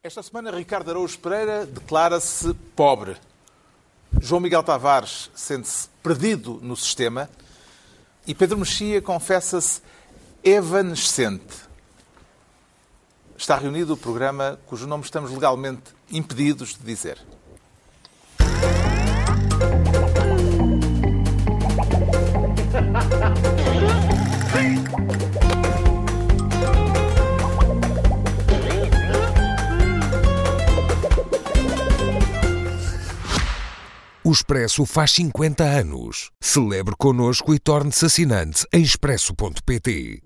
[0.00, 3.16] Esta semana, Ricardo Araújo Pereira declara-se pobre.
[4.20, 7.28] João Miguel Tavares sente-se perdido no sistema
[8.24, 9.82] e Pedro Mexia confessa-se
[10.44, 11.56] evanescente.
[13.36, 17.18] Está reunido o programa cujo nome estamos legalmente impedidos de dizer.
[34.28, 36.30] O Expresso faz 50 anos.
[36.38, 40.22] Celebre connosco e torne-se assinante em expresso.pt.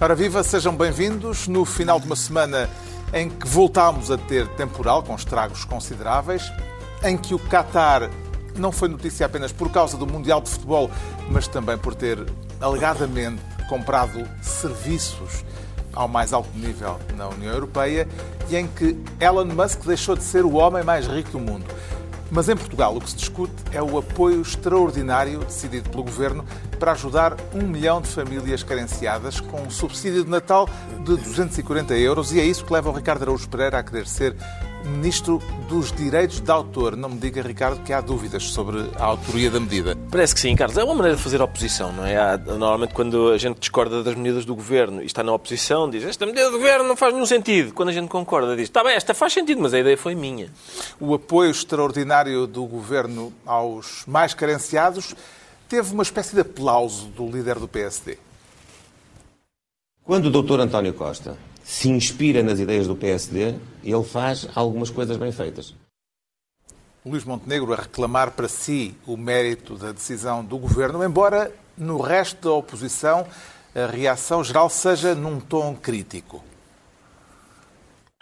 [0.00, 2.70] Ora viva, sejam bem-vindos no final de uma semana
[3.12, 6.50] em que voltámos a ter temporal com estragos consideráveis,
[7.04, 8.10] em que o Qatar
[8.56, 10.90] não foi notícia apenas por causa do Mundial de Futebol,
[11.30, 12.18] mas também por ter
[12.58, 15.44] alegadamente comprado serviços
[15.94, 18.06] ao mais alto nível na União Europeia
[18.48, 21.64] e em que Elon Musk deixou de ser o homem mais rico do mundo.
[22.30, 26.44] Mas em Portugal o que se discute é o apoio extraordinário decidido pelo Governo
[26.78, 30.68] para ajudar um milhão de famílias carenciadas com um subsídio de Natal
[31.04, 34.36] de 240 euros e é isso que leva o Ricardo Araújo Pereira a querer ser
[34.84, 36.96] Ministro dos Direitos de Autor.
[36.96, 39.96] Não me diga, Ricardo, que há dúvidas sobre a autoria da medida.
[40.10, 40.76] Parece que sim, Carlos.
[40.76, 42.16] É uma maneira de fazer oposição, não é?
[42.16, 46.04] Há, normalmente, quando a gente discorda das medidas do Governo e está na oposição, diz
[46.04, 47.72] esta medida do Governo não faz nenhum sentido.
[47.72, 50.50] Quando a gente concorda, diz está bem, esta faz sentido, mas a ideia foi minha.
[50.98, 55.14] O apoio extraordinário do Governo aos mais carenciados
[55.68, 58.18] teve uma espécie de aplauso do líder do PSD.
[60.02, 60.60] Quando o Dr.
[60.60, 65.74] António Costa se inspira nas ideias do PSD, ele faz algumas coisas bem feitas.
[67.04, 72.48] Luís Montenegro a reclamar para si o mérito da decisão do governo, embora no resto
[72.48, 73.26] da oposição
[73.74, 76.44] a reação geral seja num tom crítico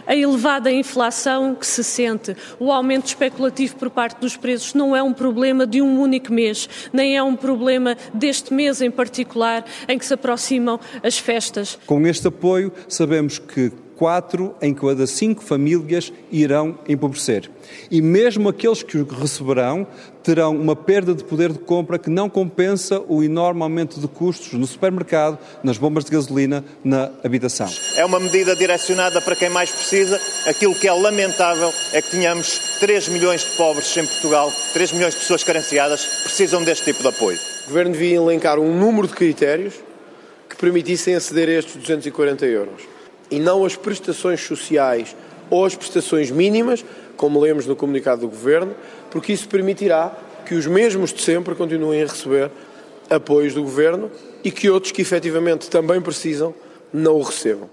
[0.06, 5.02] a elevada inflação que se sente, o aumento especulativo por parte dos preços não é
[5.02, 9.98] um problema de um único mês, nem é um problema deste mês em particular, em
[9.98, 11.78] que se aproximam as festas.
[11.86, 17.50] Com este apoio, sabemos que quatro em cada cinco famílias irão empobrecer.
[17.90, 19.84] E mesmo aqueles que o receberão
[20.22, 24.52] terão uma perda de poder de compra que não compensa o enorme aumento de custos
[24.52, 27.68] no supermercado, nas bombas de gasolina, na habitação.
[27.96, 30.20] É uma medida direcionada para quem mais precisa.
[30.46, 35.14] Aquilo que é lamentável é que tenhamos 3 milhões de pobres em Portugal, 3 milhões
[35.14, 37.38] de pessoas carenciadas, precisam deste tipo de apoio.
[37.64, 39.74] O Governo devia elencar um número de critérios
[40.48, 42.97] que permitissem aceder a estes 240 euros
[43.30, 45.14] e não as prestações sociais
[45.50, 46.84] ou as prestações mínimas,
[47.16, 48.74] como lemos no comunicado do Governo,
[49.10, 50.16] porque isso permitirá
[50.46, 52.50] que os mesmos de sempre continuem a receber
[53.10, 54.10] apoios do Governo
[54.44, 56.54] e que outros que efetivamente também precisam
[56.92, 57.70] não o recebam.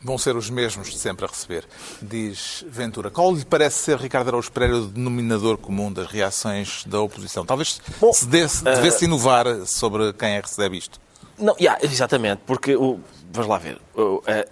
[0.00, 1.64] Vão ser os mesmos de sempre a receber,
[2.00, 3.10] diz Ventura.
[3.10, 7.44] Qual lhe parece ser, Ricardo Araújo Pereira, o denominador comum das reações da oposição?
[7.44, 9.08] Talvez Bom, se desse, devesse uh...
[9.08, 11.00] inovar sobre quem é que recebe isto.
[11.38, 12.98] Não, yeah, exatamente, porque o,
[13.30, 13.78] vamos lá ver.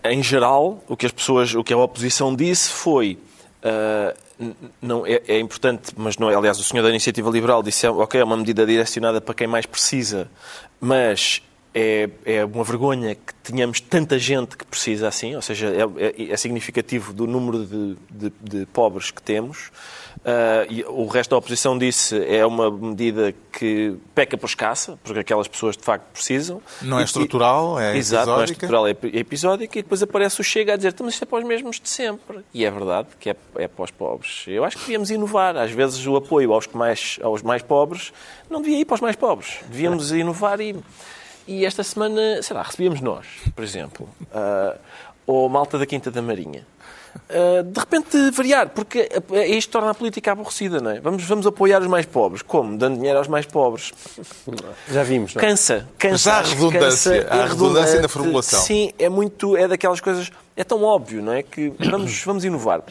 [0.04, 3.18] Em geral, o que as pessoas, o que a oposição disse foi
[3.64, 4.16] uh,
[4.80, 6.34] não é, é, importante, mas não é.
[6.34, 9.66] Aliás, o senhor da Iniciativa Liberal disse, ok, é uma medida direcionada para quem mais
[9.66, 10.28] precisa,
[10.80, 11.42] mas
[11.78, 16.32] é, é uma vergonha que tenhamos tanta gente que precisa assim, ou seja, é, é,
[16.32, 19.70] é significativo do número de, de, de pobres que temos.
[20.16, 25.46] Uh, o resto da oposição disse é uma medida que peca por escassa, porque aquelas
[25.46, 26.62] pessoas de facto precisam.
[26.80, 30.44] Não é estrutural, é Exato, não é estrutural, é, é episódica, e depois aparece o
[30.44, 32.38] Chega a dizer mas isto é para os mesmos de sempre.
[32.54, 34.44] E é verdade que é, é para os pobres.
[34.46, 35.54] Eu acho que devíamos inovar.
[35.58, 38.14] Às vezes o apoio aos, que mais, aos mais pobres
[38.48, 39.58] não devia ir para os mais pobres.
[39.68, 40.74] Devíamos inovar e...
[41.46, 44.78] E esta semana, sei lá, recebíamos nós, por exemplo, uh,
[45.26, 46.66] ou Malta da Quinta da Marinha.
[47.30, 49.08] Uh, de repente variar, porque
[49.48, 51.00] isto torna a política aborrecida, não é?
[51.00, 52.42] Vamos, vamos apoiar os mais pobres.
[52.42, 52.76] Como?
[52.76, 53.92] Dando dinheiro aos mais pobres.
[54.90, 55.46] Já vimos, não é?
[55.46, 56.18] Cansa, cansa.
[56.18, 58.60] Já há redundância, cansa, há redundância na formulação.
[58.60, 61.42] Sim, é muito, é daquelas coisas, é tão óbvio, não é?
[61.42, 62.82] Que vamos, vamos inovar.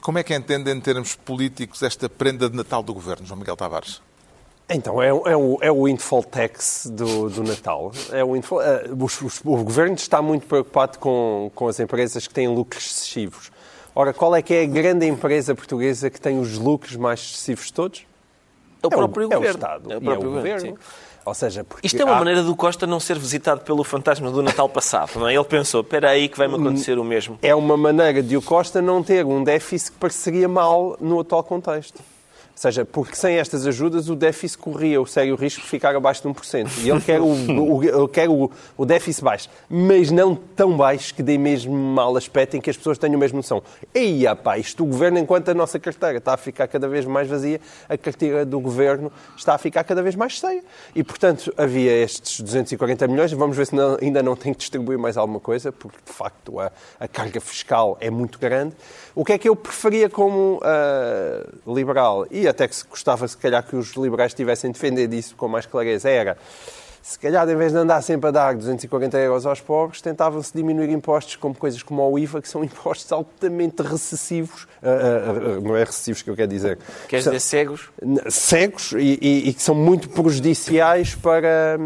[0.00, 3.56] Como é que entende em termos políticos esta prenda de Natal do Governo, João Miguel
[3.56, 4.00] Tavares?
[4.68, 7.92] Então, é, é, o, é o tax do, do Natal.
[8.10, 12.32] É o, windfall, é, o, o, governo está muito preocupado com, com as empresas que
[12.32, 13.52] têm lucros excessivos.
[13.94, 17.66] Ora, qual é que é a grande empresa portuguesa que tem os lucros mais excessivos
[17.66, 18.06] de todos?
[18.82, 19.46] É o próprio é governo.
[19.46, 19.92] É o Estado.
[19.92, 20.60] É o próprio é o governo.
[20.60, 20.78] governo.
[21.26, 22.18] Ou seja, Isto é uma há...
[22.18, 25.34] maneira do Costa não ser visitado pelo fantasma do Natal passado, não é?
[25.34, 27.38] Ele pensou, espera aí que vai-me acontecer o mesmo.
[27.40, 31.42] É uma maneira de o Costa não ter um déficit que pareceria mal no atual
[31.42, 32.02] contexto.
[32.54, 36.22] Ou seja, porque sem estas ajudas o déficit corria o sério risco de ficar abaixo
[36.22, 36.84] de 1%.
[36.84, 37.26] E ele quer o,
[38.04, 42.56] o, quer o, o déficit baixo, mas não tão baixo que dê mesmo mal aspecto
[42.56, 43.60] em que as pessoas tenham mesmo noção.
[43.92, 47.28] Ei, pá, isto o governo, enquanto a nossa carteira está a ficar cada vez mais
[47.28, 50.62] vazia, a carteira do governo está a ficar cada vez mais cheia.
[50.94, 53.32] E, portanto, havia estes 240 milhões.
[53.32, 56.60] Vamos ver se não, ainda não tem que distribuir mais alguma coisa, porque, de facto,
[56.60, 56.70] a,
[57.00, 58.74] a carga fiscal é muito grande.
[59.12, 62.26] O que é que eu preferia como uh, liberal?
[62.30, 65.66] E até que se gostava, se calhar, que os liberais tivessem defendido isso com mais
[65.66, 66.36] clareza, era
[67.04, 70.88] se calhar, em vez de andar sempre a dar 240 euros aos pobres, tentavam-se diminuir
[70.88, 74.66] impostos como coisas como o IVA, que são impostos altamente recessivos.
[74.82, 76.78] Uh, uh, uh, não é recessivos que eu quero dizer.
[77.06, 77.90] Queres dizer cegos?
[78.30, 81.78] Cegos e, e, e, que são muito prejudiciais para,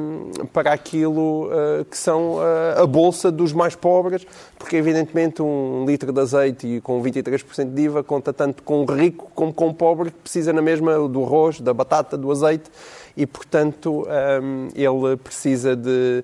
[0.53, 1.51] para aquilo
[1.91, 2.37] que são
[2.77, 4.25] a bolsa dos mais pobres,
[4.57, 9.29] porque, evidentemente, um litro de azeite com 23% de IVA conta tanto com o rico
[9.35, 12.71] como com o pobre, que precisa na mesma do arroz, da batata, do azeite
[13.19, 14.07] e, portanto,
[14.41, 16.23] um, ele precisa de,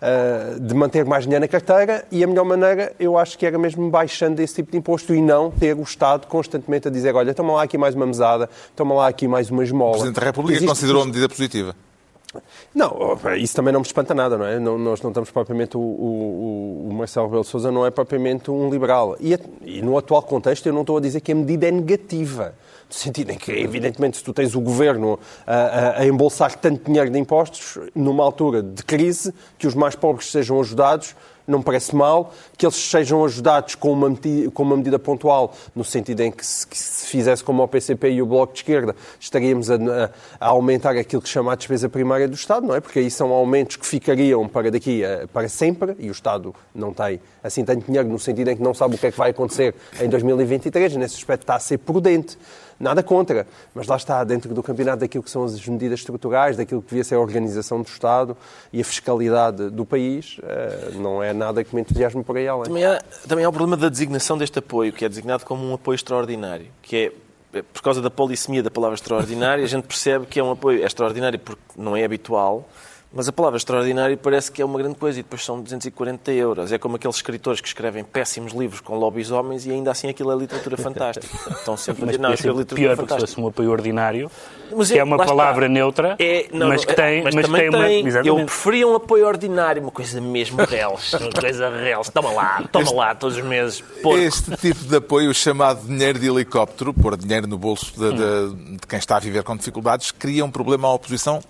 [0.00, 3.58] uh, de manter mais dinheiro na carteira e a melhor maneira, eu acho que era
[3.58, 7.34] mesmo baixando esse tipo de imposto e não ter o Estado constantemente a dizer olha,
[7.34, 9.90] toma lá aqui mais uma mesada, toma lá aqui mais uma esmola.
[9.90, 10.68] O Presidente da República Existe...
[10.68, 11.74] considerou a medida positiva.
[12.74, 14.58] Não, isso também não me espanta nada, não é?
[14.58, 15.76] Não, nós não estamos propriamente.
[15.76, 19.16] O, o, o Marcelo Rebelo de Souza não é propriamente um liberal.
[19.20, 22.54] E, e, no atual contexto, eu não estou a dizer que a medida é negativa
[22.88, 26.84] no sentido em que, evidentemente, se tu tens o governo a, a, a embolsar tanto
[26.84, 31.94] dinheiro de impostos, numa altura de crise, que os mais pobres sejam ajudados, não parece
[31.94, 36.30] mal, que eles sejam ajudados com uma, medida, com uma medida pontual, no sentido em
[36.30, 39.76] que se, que se, fizesse como o PCP e o Bloco de Esquerda, estaríamos a,
[40.40, 42.80] a, aumentar aquilo que chama a despesa primária do Estado, não é?
[42.80, 46.92] Porque aí são aumentos que ficariam para daqui a, para sempre, e o Estado não
[46.92, 49.30] tem assim tanto dinheiro, no sentido em que não sabe o que é que vai
[49.30, 52.36] acontecer em 2023, nesse aspecto está a ser prudente.
[52.78, 56.82] Nada contra, mas lá está, dentro do campeonato daquilo que são as medidas estruturais, daquilo
[56.82, 58.36] que devia ser a organização do Estado
[58.70, 62.64] e a fiscalidade do país, eh, não é nada que me entusiasme por aí além.
[62.64, 65.72] Também há, também há o problema da designação deste apoio, que é designado como um
[65.72, 67.12] apoio extraordinário, que
[67.54, 70.84] é, por causa da polissemia da palavra extraordinária, a gente percebe que é um apoio
[70.84, 72.68] extraordinário porque não é habitual,
[73.16, 76.70] mas a palavra extraordinário parece que é uma grande coisa e depois são 240 euros.
[76.70, 80.36] É como aqueles escritores que escrevem péssimos livros com lobisomens e ainda assim aquilo é
[80.36, 81.26] literatura fantástica.
[81.56, 83.06] Estão sempre a dizer, não, isso é literatura pior fantástica.
[83.06, 84.30] porque se fosse um apoio ordinário,
[84.70, 85.72] mas que é, é uma palavra está.
[85.72, 88.20] neutra, é, não, mas que tem, mas mas tem, tem uma...
[88.22, 92.10] Eu preferia um apoio ordinário, uma coisa mesmo reles, uma coisa reles.
[92.10, 93.80] Toma lá, toma este, lá todos os meses.
[94.02, 94.18] Porco.
[94.18, 98.86] Este tipo de apoio chamado dinheiro de helicóptero, pôr dinheiro no bolso de, de, de
[98.86, 101.40] quem está a viver com dificuldades, cria um problema à oposição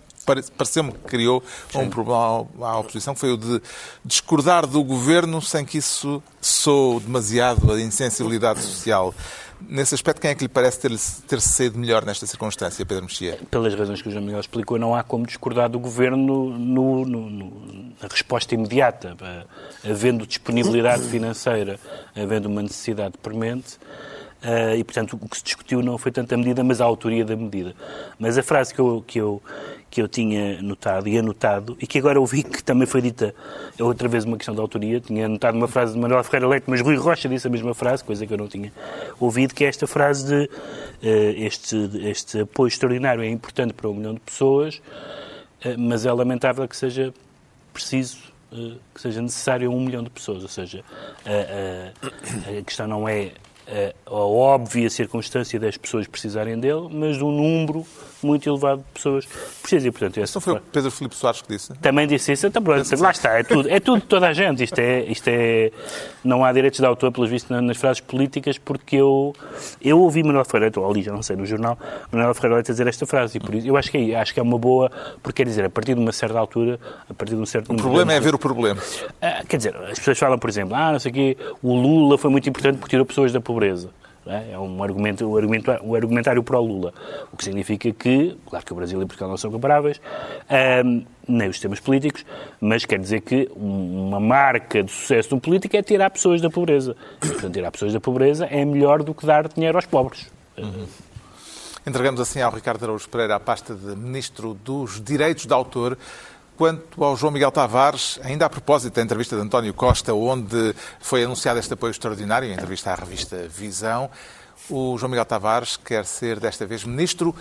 [0.56, 1.78] pareceu-me que criou Sim.
[1.78, 3.62] um problema à oposição, que foi o de
[4.05, 9.14] discordar do governo sem que isso soe demasiado a insensibilidade social.
[9.61, 10.90] Nesse aspecto, quem é que lhe parece ter,
[11.26, 13.38] ter saído melhor nesta circunstância, Pedro Mexia?
[13.50, 17.31] Pelas razões que o João Miguel explicou, não há como discordar do Governo no, no,
[17.31, 17.50] no,
[18.00, 19.17] na resposta imediata.
[19.82, 21.81] Havendo disponibilidade financeira,
[22.14, 23.79] havendo uma necessidade premente,
[24.77, 27.35] e, portanto, o que se discutiu não foi tanto a medida, mas a autoria da
[27.35, 27.75] medida.
[28.19, 29.43] Mas a frase que eu, que eu,
[29.91, 33.35] que eu tinha notado e anotado, e que agora ouvi que também foi dita,
[33.79, 36.65] é outra vez uma questão de autoria, tinha anotado uma frase de Manuel Ferreira Leite,
[36.67, 38.73] mas Rui Rocha disse a mesma frase, coisa que eu não tinha
[39.19, 40.50] ouvido, que é esta frase de uh,
[41.37, 44.77] este, este apoio extraordinário é importante para um milhão de pessoas,
[45.65, 47.12] uh, mas é lamentável que seja
[47.73, 48.37] preciso
[48.94, 50.85] que seja necessário um milhão de pessoas, ou seja,
[51.25, 53.32] a, a, a questão não é
[54.06, 57.85] a óbvia circunstância das pessoas precisarem dele, mas do número
[58.27, 59.27] muito elevado de pessoas
[59.63, 59.89] precisam.
[59.89, 61.73] E, portanto, esse, não foi o Pedro Filipe Soares que disse?
[61.75, 62.47] Também disse isso.
[62.47, 63.39] Então, pronto, lá está.
[63.39, 64.63] É tudo, é tudo toda a gente.
[64.63, 65.71] Isto é, isto é...
[66.25, 69.35] Não há direitos de autor, pelos vistos, nas frases políticas, porque eu,
[69.81, 71.79] eu ouvi Manuel Ferreira, ou ali, já não sei, no jornal,
[72.11, 73.39] Manuel Ferreira dizer esta frase.
[73.39, 74.91] E por isso, eu acho que, é, acho que é uma boa,
[75.23, 77.73] porque quer dizer, a partir de uma certa altura, a partir de um certo...
[77.73, 78.83] O problema é ver o problema.
[79.23, 82.19] Ah, quer dizer, as pessoas falam, por exemplo, ah, não sei o quê, o Lula
[82.19, 83.91] foi muito importante porque tirou pessoas da pobreza.
[84.27, 84.53] É?
[84.53, 86.93] é um argumento, o, argumento, o argumentário pró-Lula.
[87.33, 90.01] O que significa que, claro que o Brasil e Portugal não são comparáveis,
[90.85, 92.25] um, nem os sistemas políticos,
[92.61, 96.51] mas quer dizer que uma marca de sucesso de um político é tirar pessoas da
[96.51, 96.97] pobreza.
[97.23, 100.27] E, portanto, tirar pessoas da pobreza é melhor do que dar dinheiro aos pobres.
[100.59, 100.87] Uhum.
[101.87, 105.97] Entregamos assim ao Ricardo Araújo Pereira a pasta de Ministro dos Direitos de Autor.
[106.56, 111.22] Quanto ao João Miguel Tavares, ainda a propósito da entrevista de António Costa, onde foi
[111.22, 114.10] anunciado este apoio extraordinário, em entrevista à revista Visão,
[114.70, 117.34] o João Miguel Tavares quer ser desta vez ministro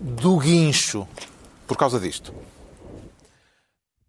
[0.00, 1.06] do guincho,
[1.66, 2.32] por causa disto.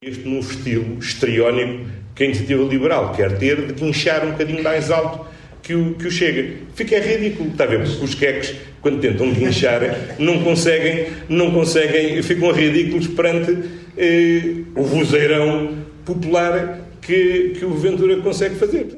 [0.01, 4.89] Este novo estilo histriónico que a iniciativa liberal quer ter de guinchar um bocadinho mais
[4.89, 5.25] alto
[5.61, 6.57] que o, que o Chega.
[6.73, 7.81] Fica ridículo, está a ver?
[7.81, 9.81] Os queques, quando tentam guinchar,
[10.19, 18.21] não conseguem, não conseguem, ficam ridículos perante eh, o vozeirão popular que, que o Ventura
[18.21, 18.95] consegue fazer.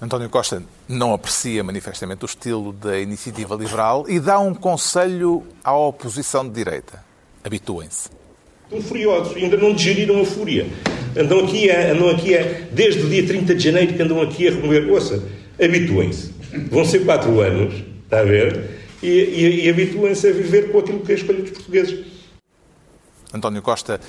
[0.00, 5.76] António Costa não aprecia manifestamente o estilo da iniciativa liberal e dá um conselho à
[5.76, 7.04] oposição de direita.
[7.44, 8.08] Habituem-se.
[8.64, 10.66] Estão furiosos, ainda não digeriram a fúria.
[11.16, 14.48] Andam aqui, a, andam aqui a, desde o dia 30 de janeiro que andam aqui
[14.48, 14.90] a remover.
[14.90, 15.22] Ouça,
[15.62, 16.32] habituem-se.
[16.70, 17.74] Vão ser quatro anos,
[18.04, 18.70] está a ver?
[19.02, 22.11] E, e, e habituem-se a viver com aquilo que é a escolha dos portugueses.
[23.32, 24.00] António Costa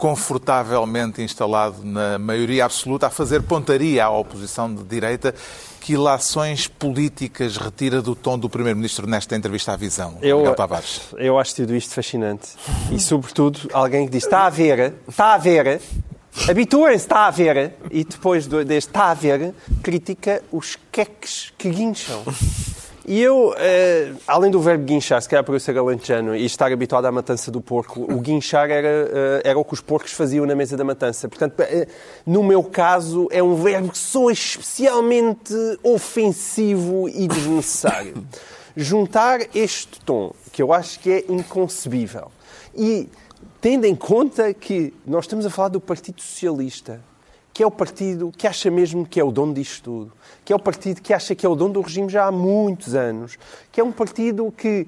[0.00, 5.34] confortavelmente instalado na maioria absoluta, a fazer pontaria à oposição de direita.
[5.78, 11.02] Que ilações políticas retira do tom do Primeiro-Ministro nesta entrevista à Visão, eu, Miguel Tavares?
[11.16, 12.48] Eu acho tudo isto fascinante.
[12.90, 15.80] E, sobretudo, alguém que diz, está a ver, está a ver,
[16.48, 22.22] habituem-se, está a ver, e depois deste está a ver, critica os queques que guincham.
[23.06, 26.70] E eu, eh, além do verbo guinchar, se calhar por eu ser alentejano e estar
[26.70, 30.44] habituado à matança do porco, o guinchar era, eh, era o que os porcos faziam
[30.44, 31.28] na mesa da matança.
[31.28, 31.88] Portanto, eh,
[32.26, 38.26] no meu caso, é um verbo que soa especialmente ofensivo e desnecessário.
[38.76, 42.30] Juntar este tom, que eu acho que é inconcebível,
[42.76, 43.08] e
[43.60, 47.00] tendo em conta que nós estamos a falar do Partido Socialista,
[47.52, 50.12] que é o partido que acha mesmo que é o dono disto tudo,
[50.44, 52.94] que é o partido que acha que é o dono do regime já há muitos
[52.94, 53.38] anos,
[53.72, 54.86] que é um partido que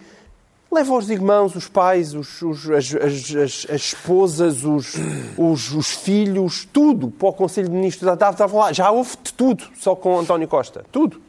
[0.73, 4.95] leva os irmãos, os pais, os, os, as, as, as, as, esposas, os,
[5.37, 8.11] os, filhos, tudo para o Conselho de Ministros.
[8.11, 10.85] Estavam lá, já houve de tudo, só com António Costa.
[10.91, 11.21] Tudo.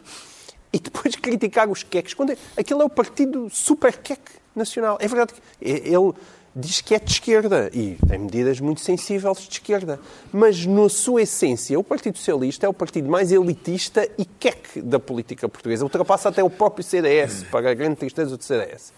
[0.72, 2.16] E depois criticar os queques.
[2.30, 4.98] É, aquele é o partido super queque nacional.
[5.02, 6.14] É verdade que ele
[6.56, 10.00] diz que é de esquerda e tem medidas muito sensíveis de esquerda.
[10.32, 15.00] Mas, na sua essência, o Partido Socialista é o partido mais elitista e queque da
[15.00, 15.84] política portuguesa.
[15.84, 18.94] Ultrapassa até o próprio CDS, para a grande tristeza do CDS.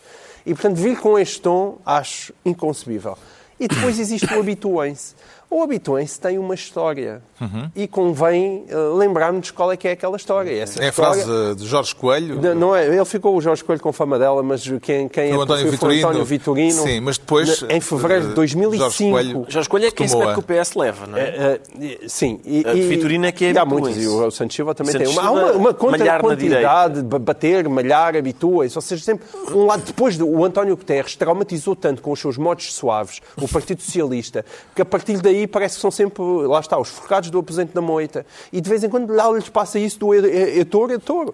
[0.45, 3.17] E, portanto, vir com este tom acho inconcebível.
[3.59, 5.15] E depois existe o habituem-se.
[5.55, 7.71] O Habituem-se tem uma história uhum.
[7.73, 10.51] e convém uh, lembrarmos qual é que é aquela história.
[10.51, 11.21] Essa é história...
[11.21, 12.41] a frase de Jorge Coelho?
[12.41, 15.31] Não, não, é, ele ficou o Jorge Coelho com fama dela, mas quem, quem foi
[15.31, 16.01] é o António Vitorino.
[16.01, 16.83] foi António Vitorino.
[16.83, 17.63] Sim, mas depois...
[17.69, 18.77] Em fevereiro de 2005.
[18.77, 21.61] Jorge Coelho, Jorge Coelho é quem se que o PS leva, não é?
[21.73, 22.41] Uh, uh, sim.
[22.43, 25.07] E, a Vitorino é que é e há muitos, e o Santos Silva também Santos
[25.07, 25.25] tem uma.
[25.25, 28.77] Há uma, uma contra quantidade de bater, malhar, habitua-se.
[28.77, 29.83] Ou seja, sempre um lado.
[29.85, 34.43] Depois do António Guterres traumatizou tanto com os seus modos suaves o Partido Socialista
[34.75, 37.81] que a partir daí parece que são sempre lá está, os forcados do aposento da
[37.81, 38.25] moita.
[38.51, 41.33] E de vez em quando lá lhes passa isso do é, é touro, é touro.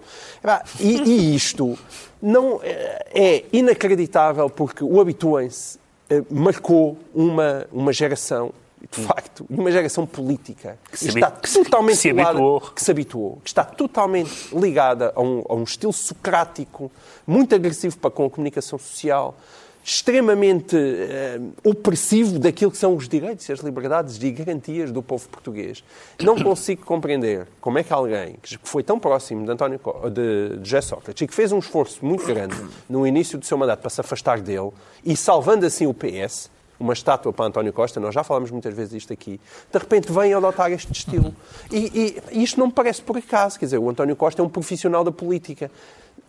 [0.79, 1.77] E, e isto
[2.21, 8.53] não é, é inacreditável porque o Habituem-se eh, marcou uma, uma geração
[8.89, 12.61] de facto, uma geração política que, que está totalmente que se, ligada, habituou.
[12.61, 16.91] que se habituou, que está totalmente ligada a um, a um estilo socrático,
[17.25, 19.37] muito agressivo para com a comunicação social,
[19.83, 25.83] extremamente uh, opressivo daquilo que são os direitos, as liberdades e garantias do povo português.
[26.21, 29.79] Não consigo compreender como é que alguém que foi tão próximo de António
[30.11, 32.55] de, de José Sócrates e que fez um esforço muito grande
[32.89, 34.71] no início do seu mandato para se afastar dele
[35.03, 38.91] e salvando assim o PS, uma estátua para António Costa, nós já falamos muitas vezes
[38.91, 39.39] disto aqui,
[39.71, 41.33] de repente vem adotar este estilo.
[41.71, 44.45] E, e, e isto não me parece por acaso, quer dizer, o António Costa é
[44.45, 45.69] um profissional da política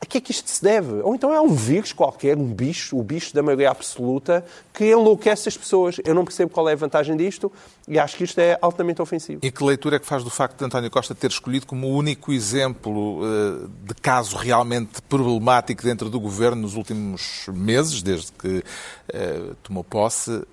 [0.03, 1.01] a que é que isto se deve?
[1.03, 4.45] Ou então é um vírus qualquer, um bicho, o bicho da maioria absoluta,
[4.75, 6.01] que enlouquece as pessoas.
[6.05, 7.53] Eu não percebo qual é a vantagem disto
[7.87, 9.41] e acho que isto é altamente ofensivo.
[9.45, 12.33] E que leitura é que faz do facto de António Costa ter escolhido como único
[12.33, 19.55] exemplo uh, de caso realmente problemático dentro do governo nos últimos meses, desde que uh,
[19.63, 20.33] tomou posse?
[20.33, 20.45] Uh,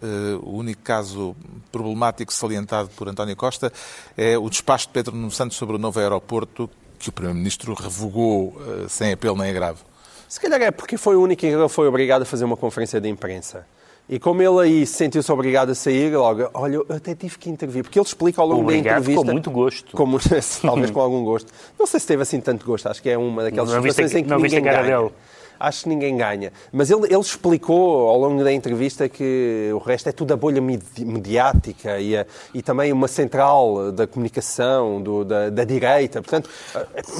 [0.43, 1.35] o único caso
[1.71, 3.73] problemático salientado por António Costa
[4.15, 8.49] é o despacho de Pedro Nuno Santos sobre o novo aeroporto que o Primeiro-Ministro revogou
[8.49, 9.83] uh, sem apelo nem agravo?
[10.27, 13.09] Se calhar é porque foi o único que foi obrigado a fazer uma conferência de
[13.09, 13.65] imprensa.
[14.07, 17.83] E como ele aí sentiu-se obrigado a sair, logo, olha, eu até tive que intervir,
[17.83, 19.25] porque ele explica ao longo obrigado, da entrevista...
[19.25, 19.91] com muito gosto.
[19.97, 20.19] Como,
[20.61, 21.51] talvez com algum gosto.
[21.77, 24.23] Não sei se teve assim tanto gosto, acho que é uma daquelas não situações em
[24.23, 24.83] que ninguém ganha.
[24.83, 25.11] Dele
[25.59, 26.53] acho que ninguém ganha.
[26.71, 30.61] Mas ele, ele explicou ao longo da entrevista que o resto é tudo a bolha
[30.61, 36.21] mediática e, a, e também uma central da comunicação, do, da, da, direita.
[36.21, 36.49] Portanto,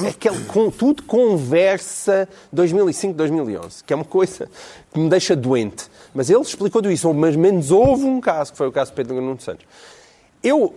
[0.04, 4.48] é aquele, com, tudo conversa 2005-2011, que é uma coisa
[4.92, 5.88] que me deixa doente.
[6.14, 8.96] Mas ele explicou tudo isso, mas menos houve um caso, que foi o caso de
[8.96, 9.66] Pedro Nuno Santos.
[10.42, 10.74] Eu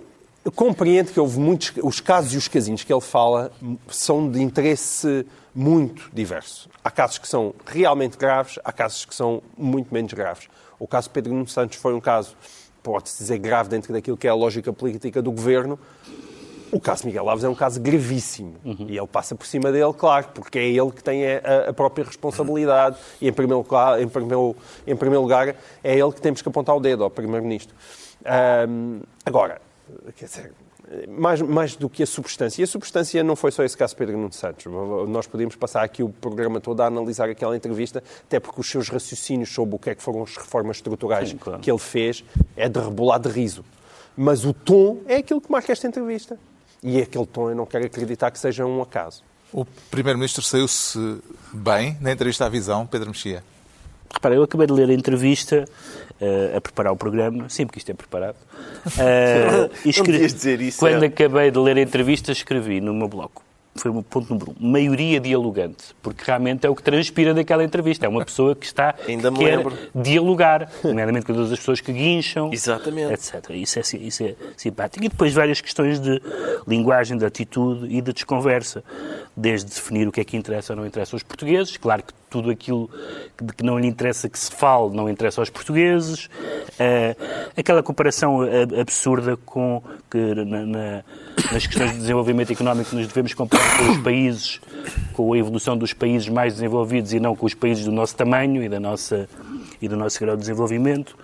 [0.52, 1.72] compreendo que houve muitos.
[1.82, 3.52] Os casos e os casinhos que ele fala
[3.88, 6.70] são de interesse muito diverso.
[6.84, 10.48] Há casos que são realmente graves, há casos que são muito menos graves.
[10.80, 12.36] O caso de Pedro Nuno Santos foi um caso,
[12.82, 15.80] pode-se dizer, grave dentro daquilo que é a lógica política do governo,
[16.74, 20.30] O caso Miguel Alves é um caso gravíssimo e ele passa por cima dele, claro,
[20.34, 24.56] porque é ele que tem a, a própria responsabilidade e, em primeiro, lugar, em, primeiro,
[24.88, 27.76] em primeiro lugar, é ele que temos que apontar o dedo ao Primeiro-Ministro.
[28.26, 29.62] Ahm, agora,
[30.16, 30.54] quer dizer,
[31.08, 32.62] mais, mais do que a substância.
[32.62, 34.66] E a substância não foi só esse caso Pedro Nuno Santos.
[35.08, 38.90] Nós podíamos passar aqui o programa todo a analisar aquela entrevista, até porque os seus
[38.90, 41.60] raciocínios sobre o que é que foram as reformas estruturais Sim, claro.
[41.60, 42.24] que ele fez
[42.56, 43.63] é de rebolar de riso.
[44.16, 46.38] Mas o tom é aquilo que marca esta entrevista.
[46.82, 49.24] E aquele tom eu não quero acreditar que seja um acaso.
[49.52, 51.00] O Primeiro-Ministro saiu-se
[51.52, 53.44] bem na entrevista à Visão, Pedro Mexia.
[54.12, 55.66] Repara, eu acabei de ler a entrevista
[56.24, 58.38] eh, a preparar o programa, sempre que isto é preparado.
[59.86, 61.08] E Não devias dizer isso, Quando é.
[61.08, 63.44] acabei de ler a entrevista, escrevi no meu bloco.
[63.75, 64.70] Foi o ponto número um.
[64.70, 65.96] Maioria dialogante.
[66.01, 68.06] Porque realmente é o que transpira daquela entrevista.
[68.06, 69.75] É uma pessoa que está Ainda me quer lembro.
[69.96, 73.12] dialogar, nomeadamente com todas as pessoas que guincham, Exatamente.
[73.13, 73.50] etc.
[73.50, 75.03] Isso é, isso é simpático.
[75.03, 76.22] E depois várias questões de
[76.68, 78.84] linguagem, de atitude e de desconversa.
[79.36, 81.75] Desde definir o que é que interessa ou não interessa aos portugueses.
[81.75, 82.90] Claro que tudo aquilo
[83.40, 86.30] de que não lhe interessa que se fale não interessa aos portugueses.
[86.80, 87.16] Eh,
[87.56, 88.40] aquela comparação
[88.82, 91.04] absurda com que na- na-
[91.52, 94.60] nas questões de desenvolvimento económico nos devemos comparar com os países,
[95.13, 98.63] com a evolução dos países mais desenvolvidos e não com os países do nosso tamanho
[98.63, 99.30] e, da nossa,
[99.80, 101.16] e do nosso grau de desenvolvimento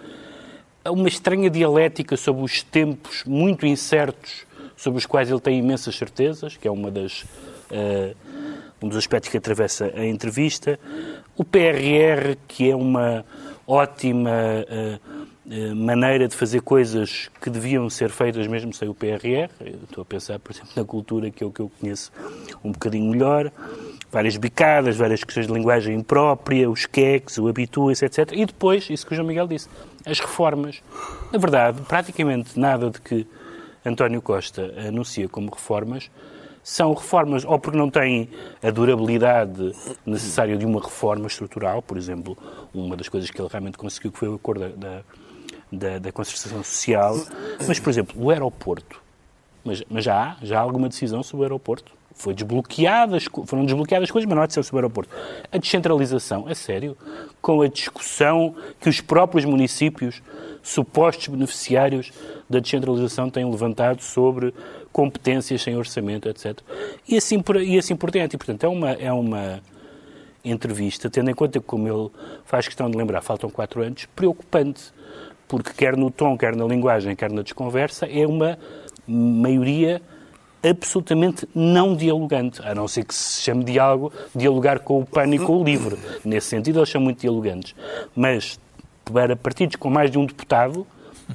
[0.88, 4.46] uma estranha dialética sobre os tempos muito incertos
[4.78, 7.25] sobre os quais ele tem imensas certezas, que é uma das,
[7.70, 8.13] eh,
[8.81, 10.79] um dos aspectos que atravessa a entrevista.
[11.36, 13.25] O PRR, que é uma
[13.65, 15.00] ótima eh,
[15.51, 19.50] eh, maneira de fazer coisas que deviam ser feitas mesmo sem o PRR.
[19.59, 22.12] Eu estou a pensar, por exemplo, na cultura, que é o que eu conheço
[22.63, 23.51] um bocadinho melhor.
[24.12, 28.31] Várias bicadas, várias questões de linguagem imprópria, os queques, o habitua-se, etc.
[28.33, 29.69] E depois, isso que o João Miguel disse,
[30.05, 30.81] as reformas.
[31.31, 33.27] Na verdade, praticamente nada de que
[33.86, 36.09] António Costa anuncia como reformas
[36.63, 38.30] são reformas ou porque não têm
[38.62, 39.74] a durabilidade
[40.06, 42.38] necessária de uma reforma estrutural, por exemplo,
[42.74, 45.01] uma das coisas que ele realmente conseguiu que foi o acordo da,
[45.72, 47.16] da, da concertação social,
[47.68, 49.01] mas, por exemplo, o aeroporto.
[49.63, 51.94] Mas, mas já há, já há alguma decisão sobre o aeroporto?
[52.16, 55.16] Foi desbloqueadas, foram desbloqueadas coisas, mas não há decisão sobre o aeroporto.
[55.51, 56.98] A descentralização, a sério?
[57.42, 60.22] Com a discussão que os próprios municípios,
[60.62, 62.12] supostos beneficiários
[62.50, 64.53] da descentralização, têm levantado sobre
[64.92, 66.60] competências sem orçamento, etc.
[67.08, 68.36] E assim por, e assim por diante.
[68.36, 69.62] E, portanto, é uma, é uma
[70.44, 72.10] entrevista, tendo em conta que, como ele
[72.46, 74.92] faz questão de lembrar, faltam quatro anos, preocupante.
[75.48, 78.58] Porque quer no tom, quer na linguagem, quer na desconversa, é uma
[79.08, 80.02] maioria
[80.62, 85.40] absolutamente não dialogante, a não ser que se chame diálogo, dialogar com o PAN e
[85.40, 85.98] com o LIVRE.
[86.24, 87.74] Nesse sentido, eles são muito dialogantes.
[88.16, 88.60] Mas
[89.06, 90.86] para partidos com mais de um deputado,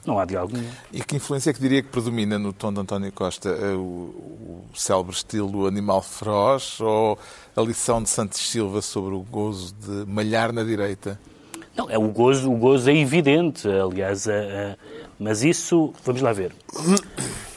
[0.07, 0.71] não há diálogo nenhum.
[0.93, 3.49] E que influência é que diria que predomina no tom de António Costa?
[3.51, 7.19] Eh, O, o célebre estilo animal feroz ou
[7.57, 11.19] a lição de Santos Silva sobre o gozo de malhar na direita?
[11.77, 14.77] Não, é o gozo, o gozo é evidente, aliás, a- a-
[15.19, 16.53] mas isso, vamos lá ver.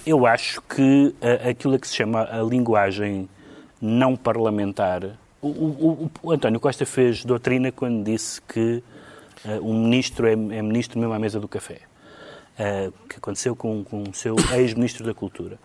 [0.06, 3.28] Eu acho que a- aquilo que se chama a linguagem
[3.82, 5.04] não parlamentar.
[5.41, 8.84] O, o- o- António Costa fez doutrina quando disse que
[9.45, 11.82] eh, um ministro é, é ministro mesmo à mesa do café.
[12.60, 15.60] Eh, que aconteceu com, com o seu ex-ministro da Cultura.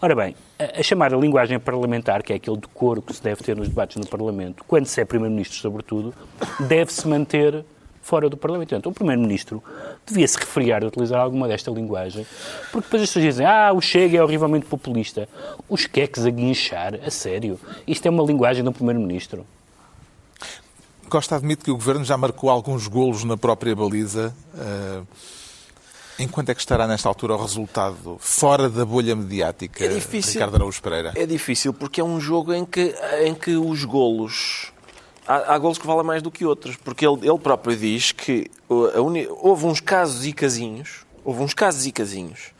[0.00, 3.54] Ora bem, a, a chamada linguagem parlamentar, que é aquele decoro que se deve ter
[3.54, 6.14] nos debates no Parlamento, quando se é Primeiro-Ministro, sobretudo,
[6.58, 7.62] deve-se manter
[8.00, 8.70] fora do Parlamento.
[8.70, 9.62] Portanto, o Primeiro-Ministro
[10.06, 12.26] devia se refriar de utilizar alguma desta linguagem,
[12.72, 15.28] porque depois as pessoas dizem ah, o Chega é horrivelmente populista.
[15.68, 17.60] Os queques a guinchar, a sério.
[17.86, 19.44] Isto é uma linguagem do Primeiro-Ministro.
[21.10, 24.34] Costa admite que o Governo já marcou alguns golos na própria baliza.
[24.56, 25.02] eh,
[26.18, 30.34] Em quanto é que estará nesta altura o resultado fora da bolha mediática, É difícil.
[30.34, 31.12] Ricardo Araújo Pereira?
[31.16, 32.94] É difícil porque é um jogo em que,
[33.24, 34.70] em que os golos.
[35.26, 38.50] Há, há golos que valem mais do que outros, porque ele, ele próprio diz que
[38.68, 42.50] uni- houve uns casos e casinhos, houve uns casos e casinhos,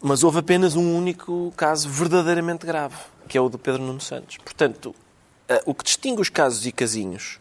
[0.00, 2.96] mas houve apenas um único caso verdadeiramente grave,
[3.28, 4.36] que é o do Pedro Nuno Santos.
[4.38, 7.38] Portanto, uh, o que distingue os casos e casinhos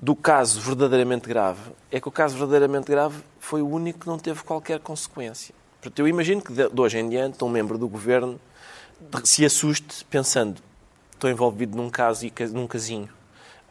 [0.00, 4.18] do caso verdadeiramente grave é que o caso verdadeiramente grave foi o único que não
[4.18, 5.54] teve qualquer consequência.
[5.80, 8.40] Portanto, eu imagino que de hoje em diante um membro do governo
[9.24, 10.60] se assuste pensando
[11.18, 13.08] estou envolvido num caso e num casinho.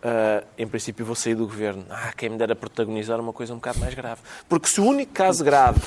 [0.04, 1.86] Ah, em princípio vou sair do governo.
[1.90, 4.22] Ah, quem me dera protagonizar uma coisa um bocado mais grave.
[4.48, 5.82] Porque se o único caso grave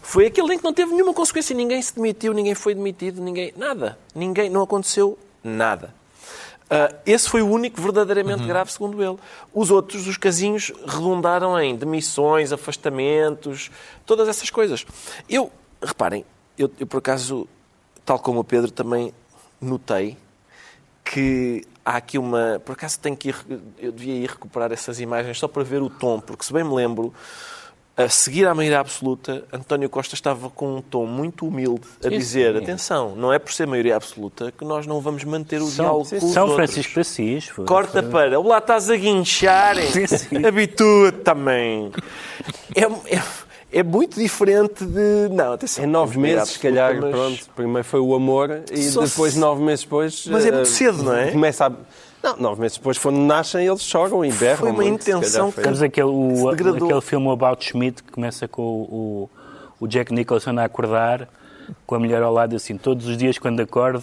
[0.00, 3.52] foi aquele em que não teve nenhuma consequência, ninguém se demitiu, ninguém foi demitido, ninguém.
[3.56, 3.98] Nada.
[4.14, 4.48] Ninguém.
[4.48, 5.92] Não aconteceu nada.
[6.68, 9.16] Ah, esse foi o único verdadeiramente grave, segundo ele.
[9.54, 13.70] Os outros, os casinhos, redundaram em demissões, afastamentos,
[14.04, 14.84] todas essas coisas.
[15.28, 15.50] Eu,
[15.82, 16.24] reparem,
[16.58, 17.48] eu, eu por acaso
[18.04, 19.12] tal como o Pedro, também
[19.60, 20.16] notei
[21.04, 22.60] que há aqui uma.
[22.64, 23.36] Por acaso tenho que ir.
[23.78, 26.74] Eu devia ir recuperar essas imagens só para ver o tom, porque se bem me
[26.74, 27.12] lembro,
[27.96, 32.52] a seguir à maioria absoluta, António Costa estava com um tom muito humilde a dizer:
[32.56, 32.62] sim.
[32.62, 36.08] atenção, não é por ser maioria absoluta que nós não vamos manter o São, diálogo
[36.10, 36.54] com os São.
[36.54, 37.48] Francisco de Assis.
[37.48, 38.38] foi- Corta foi- para.
[38.38, 39.76] Lá estás a guinchar.
[39.76, 40.44] Sim, sim.
[40.46, 41.90] Habitua-te também.
[42.74, 42.82] É,
[43.16, 43.22] é,
[43.72, 45.28] é muito diferente de.
[45.32, 45.82] Não, atenção.
[45.82, 47.46] Em nove meses, se calhar, mas- pronto.
[47.56, 50.26] Primeiro foi o amor e depois, se- nove meses depois.
[50.26, 51.30] Mas é muito eh, cedo, não é?
[51.30, 51.72] Começa a.
[52.26, 54.56] Não, nove meses depois, quando nascem, eles choram e berram.
[54.58, 55.62] Foi uma muito, intenção foi.
[55.62, 59.30] Temos aquele, o- aquele filme About Schmidt que começa com o,
[59.80, 61.28] o, Jack Nicholson a acordar
[61.86, 64.02] com a mulher ao lado assim, todos os dias quando acordo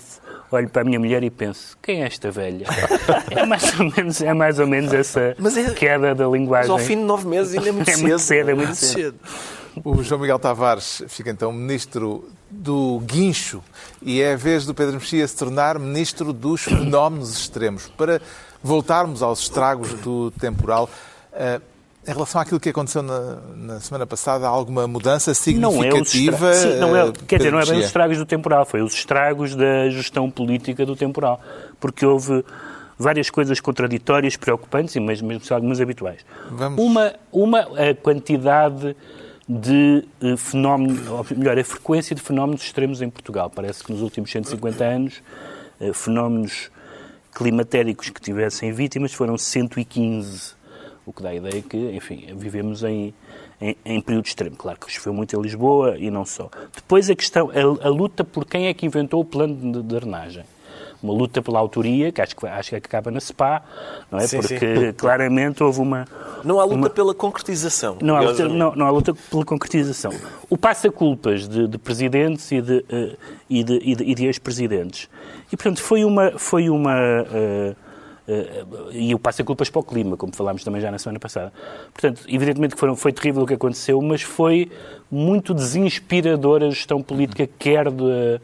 [0.51, 2.65] olho para a minha mulher e penso, quem é esta velha?
[3.31, 6.71] é, mais ou menos, é mais ou menos essa Mas é- queda da Mas linguagem.
[6.71, 8.01] ao fim de nove meses ainda é muito É cedo.
[8.07, 9.15] muito cedo, é muito cedo.
[9.83, 13.63] O João Miguel Tavares fica então ministro do guincho
[14.01, 17.87] e é a vez do Pedro Mexia se tornar ministro dos fenómenos extremos.
[17.97, 18.21] Para
[18.61, 20.87] voltarmos aos estragos do temporal,
[21.33, 21.59] eh,
[22.07, 26.53] em relação àquilo que aconteceu na, na semana passada, há alguma mudança Não é significativa?
[26.53, 28.93] Sim, não é, eh, quer dizer, não é bem os estragos do temporal, foi os
[28.93, 31.41] estragos da gestão política do temporal.
[31.79, 32.45] Porque houve
[32.99, 36.21] várias coisas contraditórias, preocupantes e mesmo, mesmo algumas habituais.
[36.51, 38.95] Vamos- Uma, uma, a quantidade
[39.47, 43.49] de eh, fenómenos, ou melhor, a frequência de fenómenos extremos em Portugal.
[43.49, 45.21] Parece que nos últimos 150 anos,
[45.79, 46.71] eh, fenómenos
[47.33, 50.53] climatéricos que tivessem vítimas foram 115,
[51.05, 53.13] o que dá a ideia que, enfim, vivemos em,
[53.59, 54.55] em, em período extremo.
[54.55, 56.49] Claro que choveu muito em Lisboa e não só.
[56.73, 59.83] Depois a questão, a, a luta por quem é que inventou o plano de, de
[59.83, 60.45] drenagem.
[61.03, 63.61] Uma luta pela autoria, que acho que, acho que acaba na SPA,
[64.09, 64.25] não é?
[64.25, 66.05] Sim, Porque claramente houve uma,
[66.45, 67.97] Não há luta Uma- pela concretização.
[68.01, 70.13] não há, luta, não, não há luta pela concretização.
[70.49, 73.17] O passa-culpas de, de presidentes e de, eh,
[73.49, 75.09] e de, e de- e de ex-presidentes.
[75.51, 76.31] E, portanto, foi uma...
[76.39, 77.75] Foi uma eh,
[78.25, 78.63] eh,
[78.93, 81.51] e o passa-culpas para o clima, como falámos também já na semana passada.
[81.91, 84.71] Portanto, evidentemente que foram, foi terrível o que aconteceu, mas foi
[85.11, 88.39] muito desinspiradora a gestão política, quer, de,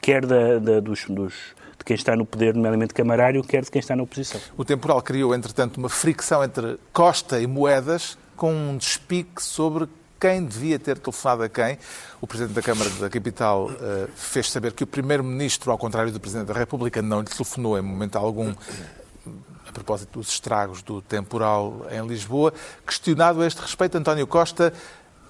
[0.00, 3.94] quer da, da- dos, dos- quem está no poder, nomeadamente camarário, quer de quem está
[3.94, 4.40] na oposição.
[4.56, 10.44] O temporal criou, entretanto, uma fricção entre Costa e Moedas, com um despique sobre quem
[10.44, 11.78] devia ter telefonado a quem.
[12.20, 16.18] O Presidente da Câmara da Capital eh, fez saber que o Primeiro-Ministro, ao contrário do
[16.18, 18.52] Presidente da República, não lhe telefonou em momento algum
[19.68, 22.52] a propósito dos estragos do temporal em Lisboa.
[22.84, 24.72] Questionado a este respeito, António Costa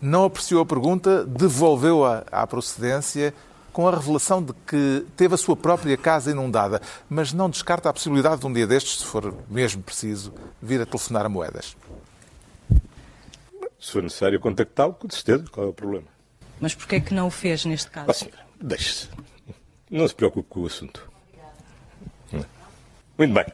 [0.00, 3.34] não apreciou a pergunta, devolveu-a à procedência
[3.76, 7.92] com a revelação de que teve a sua própria casa inundada, mas não descarta a
[7.92, 11.76] possibilidade de um dia destes, se for mesmo preciso, vir a telefonar a moedas.
[13.78, 16.06] Se for necessário contactá-lo, com certeza, qual é o problema?
[16.58, 18.14] Mas porquê é que não o fez neste caso?
[18.14, 19.10] Senhora, deixe-se.
[19.90, 21.06] Não se preocupe com o assunto.
[23.18, 23.44] Muito bem.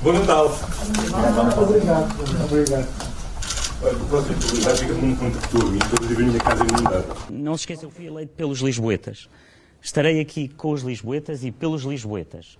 [0.00, 0.48] Bom Natal.
[3.80, 5.14] Olha, o próximo fica um
[6.08, 7.06] viver a minha casa inundada.
[7.30, 9.28] Não se esqueça, eu fui eleito pelos lisboetas.
[9.80, 12.58] Estarei aqui com os lisboetas e pelos lisboetas.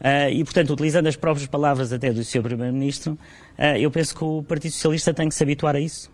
[0.00, 2.42] Ah, e, portanto, utilizando as próprias palavras até do Sr.
[2.42, 3.18] Primeiro-Ministro,
[3.58, 6.10] ah, eu penso que o Partido Socialista tem que se habituar a isso.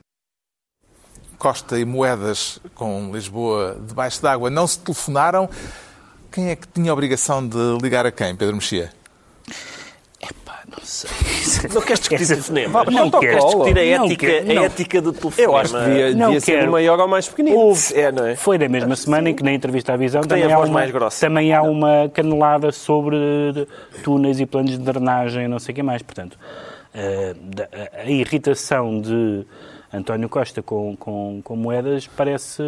[1.39, 5.49] Costa e Moedas com Lisboa debaixo d'água não se telefonaram.
[6.31, 8.93] Quem é que tinha a obrigação de ligar a quem, Pedro Mexia?
[10.23, 11.11] Epá, não sei.
[11.73, 12.85] Não queres discutir telefonema?
[12.85, 15.53] Não Não queres discutir a Não ética, a ética do telefonema?
[15.53, 17.57] Eu acho que devia, Não devia ser do maior ao mais pequenino.
[17.57, 18.37] Houve, É, não é?
[18.37, 20.91] Foi na mesma semana em que na entrevista à visão tem também há, uma, mais
[20.91, 21.27] grossa.
[21.27, 23.17] também há uma canelada sobre
[24.05, 26.03] túneis e planos de drenagem, não sei o que mais.
[26.03, 26.37] Portanto,
[26.95, 27.35] eh,
[27.97, 29.47] a, a irritação de
[29.93, 32.63] António Costa com, com, com moedas parece,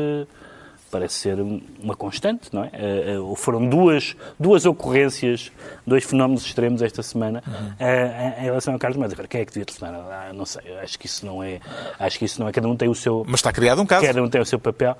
[0.93, 1.39] parece ser
[1.83, 2.71] uma constante, não é?
[2.75, 5.51] Eh, foram duas, duas ocorrências,
[5.87, 7.43] dois fenómenos extremos esta semana
[7.81, 9.15] eh, em, em relação a Carlos Moedas.
[9.15, 9.95] Agora, quem é que devia telefonar?
[10.13, 11.61] Ah, não sei, acho que isso não é,
[11.99, 13.25] acho que isso não é, cada um tem o seu...
[13.27, 14.07] Mas está criado um caso.
[14.07, 14.95] Cada um tem o seu papel.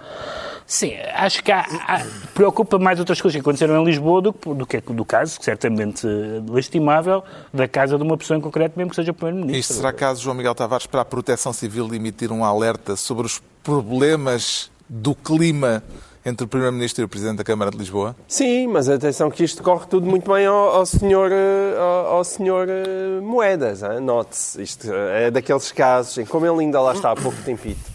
[0.67, 4.55] Sim, acho que há, há- preocupa mais outras coisas que aconteceram em Lisboa do, que-
[4.55, 6.07] do que do caso, certamente
[6.49, 9.61] lastimável, da casa de uma pessoa em concreto, mesmo que seja o Primeiro-Ministro.
[9.61, 13.43] Isto será caso, João Miguel Tavares, para a Proteção Civil emitir um alerta sobre os
[13.63, 15.83] problemas do clima
[16.25, 18.15] entre o Primeiro-Ministro e o Presidente da Câmara de Lisboa?
[18.29, 22.25] Sim, mas atenção que isto corre tudo muito bem ao, ao senhor, eh, ao, ao
[22.25, 23.81] senhor eh, Moedas.
[24.03, 27.91] Note-se, isto eh, é daqueles casos em como ele ainda lá está há pouco tempito.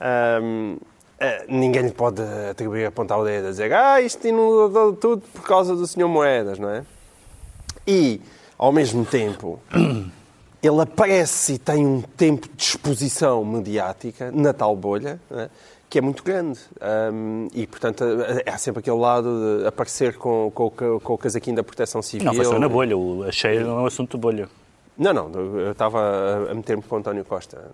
[0.00, 5.42] Eh, ninguém lhe pode atribuir apontar o dedo a dizer ah, isto inundou tudo por
[5.42, 6.84] causa do senhor Moedas, não é?
[7.86, 8.20] E,
[8.56, 9.60] ao mesmo tempo,
[10.62, 15.50] ele aparece e tem um tempo de exposição mediática na tal bolha, não é?
[15.94, 16.58] Que é muito grande.
[17.12, 18.02] Um, e, portanto,
[18.44, 22.24] há sempre aquele lado de aparecer com, com, com o casaquinho da proteção civil.
[22.26, 22.98] Não, foi só na bolha.
[22.98, 24.48] O- A cheia não é um assunto de bolha.
[24.98, 25.30] Não, não,
[25.60, 27.70] eu estava a- meter-me com o António Costa.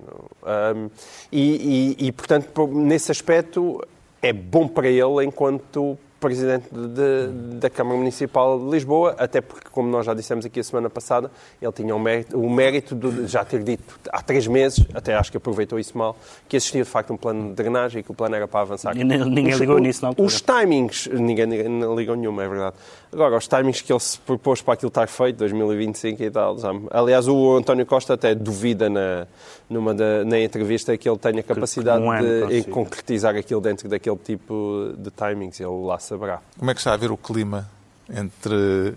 [0.77, 0.91] Um,
[1.33, 3.81] e, e- e, portanto, por- nesse aspecto,
[4.21, 9.89] é bom para ele enquanto Presidente de- da Câmara Municipal de Lisboa, até porque, como
[9.89, 11.31] nós já dissemos aqui a semana passada,
[11.61, 15.31] ele tinha o mérito, o mérito de já ter dito há três meses, até acho
[15.31, 16.15] que aproveitou isso mal,
[16.49, 18.95] que existia de facto um plano de drenagem e que o plano era para avançar.
[18.95, 20.27] Ninguém ligou nisso na altura.
[20.27, 22.77] Os timings, ninguém, ninguém ligou nenhuma, é verdade.
[23.13, 26.59] Agora, os timings que ele se propôs para aquilo estar feito, 2025 e tal.
[26.59, 29.27] já- aliás, o António Costa até duvida na,
[29.69, 32.71] numa da- na entrevista que ele tenha capacidade num ano de consiga.
[32.71, 35.59] concretizar aquilo dentro daquele tipo de timings.
[35.61, 36.41] Ele lá saberá.
[36.59, 37.71] Como é que está a ver o clima
[38.13, 38.95] entre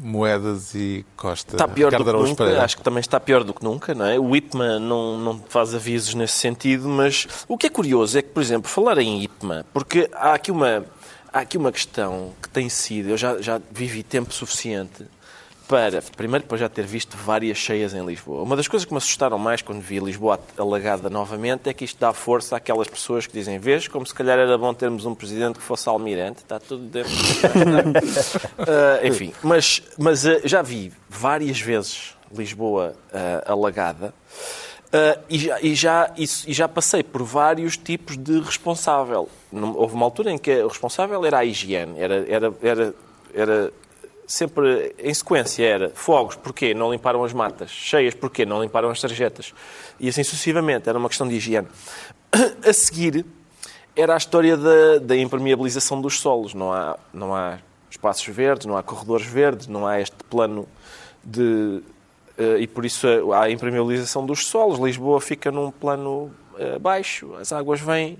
[0.00, 1.56] Moedas e Costa?
[1.56, 2.64] Está pior Ricardo do que Araújo nunca, Pereira.
[2.64, 4.18] acho que também está pior do que nunca, não é?
[4.18, 8.28] O IPMA não, não faz avisos nesse sentido, mas o que é curioso é que,
[8.28, 10.84] por exemplo, falar em IPMA, porque há aqui uma,
[11.32, 15.04] há aqui uma questão que tem sido, eu já, já vivi tempo suficiente
[15.68, 18.42] para, primeiro, para já ter visto várias cheias em Lisboa.
[18.42, 21.98] Uma das coisas que me assustaram mais quando vi Lisboa alagada novamente é que isto
[21.98, 25.58] dá força àquelas pessoas que dizem, vês, como se calhar era bom termos um presidente
[25.58, 27.12] que fosse almirante, está tudo dentro.
[28.58, 34.14] Ah, enfim, mas, mas ah, já vi várias vezes Lisboa ah, alagada
[34.92, 39.28] ah, e, já, e, já, e já passei por vários tipos de responsável.
[39.52, 42.94] Houve uma altura em que o responsável era a higiene, era, era, era,
[43.34, 43.72] era
[44.26, 47.70] sempre em sequência, era fogos, porquê não limparam as matas?
[47.70, 49.52] Cheias, porquê não limparam as sarjetas?
[50.00, 51.68] E assim sucessivamente, era uma questão de higiene.
[52.66, 53.24] A seguir,
[53.94, 56.52] era a história da, da impermeabilização dos solos.
[56.54, 57.58] Não há, não há
[57.90, 60.66] espaços verdes, não há corredores verdes, não há este plano
[61.22, 61.82] de.
[62.36, 64.80] eh, e por isso há a impermeabilização dos solos.
[64.80, 68.18] Lisboa fica num plano eh, baixo, as águas vêm.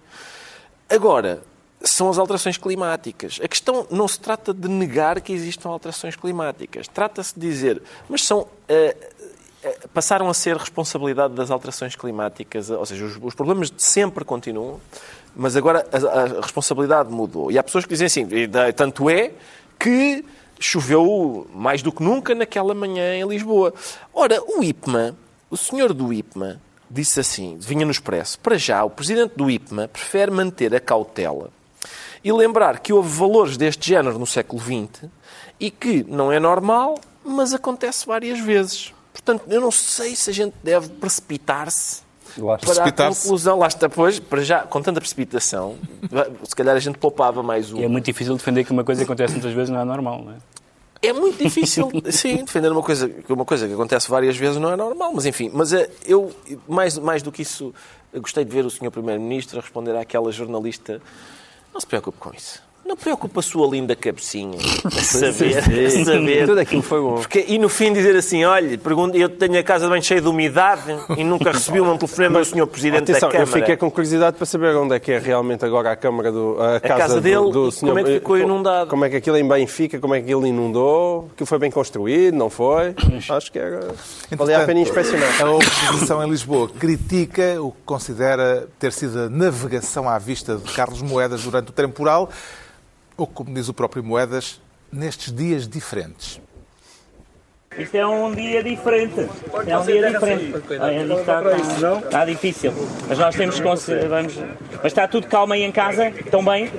[0.89, 1.43] Agora,
[1.85, 3.39] são as alterações climáticas.
[3.43, 6.89] A questão não se trata de negar que existam alterações climáticas.
[6.89, 8.47] Trata-se de dizer, mas são.
[8.69, 8.97] eh,
[9.93, 14.81] passaram a ser responsabilidade das alterações climáticas, ou seja, os, os problemas de sempre continuam,
[15.35, 17.51] mas agora a, a responsabilidade mudou.
[17.51, 18.27] E há pessoas que dizem assim,
[18.77, 19.33] tanto é
[19.79, 20.25] que
[20.61, 23.73] choveu mais do que nunca naquela manhã em Lisboa.
[24.13, 25.17] Ora, o IPMA,
[25.51, 29.89] o senhor do IPMA, disse assim, vinha no Expresso, para já, o presidente do IPMA
[29.89, 31.51] prefere manter a cautela
[32.25, 35.11] e lembrar que houve valores deste género no século XX
[35.61, 38.93] e que não é normal, mas acontece várias vezes.
[39.13, 42.03] Portanto, eu não sei se a gente deve precipitar-se
[42.35, 43.23] para a Precipitar-se.
[43.23, 43.59] conclusão.
[43.59, 45.77] Lá está, pois, para já, com tanta precipitação,
[46.43, 47.81] se calhar a gente poupava mais um.
[47.83, 50.33] É muito difícil defender que uma coisa que acontece muitas vezes não é normal, não
[50.33, 50.37] é?
[51.03, 54.77] É muito difícil, sim, defender uma coisa, uma coisa que acontece várias vezes não é
[54.77, 56.35] normal, mas enfim, mas eh, eu,
[56.67, 57.75] mais, mais do que isso,
[58.15, 58.91] gostei de ver o Sr.
[58.91, 61.03] Primeiro-Ministro responder àquela jornalista,
[61.75, 62.63] não se preocupe com isso.
[62.87, 66.47] Não preocupe a sua linda cabecinha a saber, a saber.
[66.47, 67.15] Tudo aquilo foi bom.
[67.17, 70.29] Porque, e no fim dizer assim, olha, pergunto, eu tenho a casa bem cheia de
[70.29, 70.83] umidade
[71.17, 72.67] e nunca recebi um telefonema do Sr.
[72.67, 73.61] Presidente Atenção, da eu Câmara.
[73.61, 76.57] fiquei com curiosidade para saber onde é que é realmente agora a Câmara do.
[76.61, 78.91] A, casa, casa do- dele do, e senhor, como é que ficou inundado.
[78.91, 82.35] Como é que aquilo em Benfica, como é que aquilo inundou, que foi bem construído,
[82.37, 82.95] não foi?
[83.31, 83.89] Acho que era.
[84.37, 85.41] Valia a pena inspecionar.
[85.43, 90.71] A oposição em Lisboa critica o que considera ter sido a navegação à vista de
[90.75, 92.29] Carlos Moedas durante o temporal,
[93.17, 94.61] ou como diz o próprio Moedas,
[94.93, 96.41] nestes dias diferentes.
[97.77, 99.29] Isto é um dia diferente.
[99.67, 100.55] É um dia diferente.
[100.81, 102.73] Olha, isto está, está, está difícil.
[103.09, 103.63] Mas nós temos que.
[104.07, 104.37] Vamos,
[104.77, 106.09] mas está tudo calmo aí em casa?
[106.09, 106.71] Estão bem?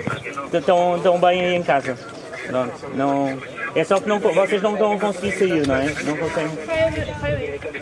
[0.54, 1.98] Estão, estão bem aí em casa?
[2.48, 2.90] Pronto.
[2.96, 3.38] Não,
[3.76, 5.94] é só que não, vocês não estão a conseguir sair, não é?
[6.04, 6.58] Não conseguem.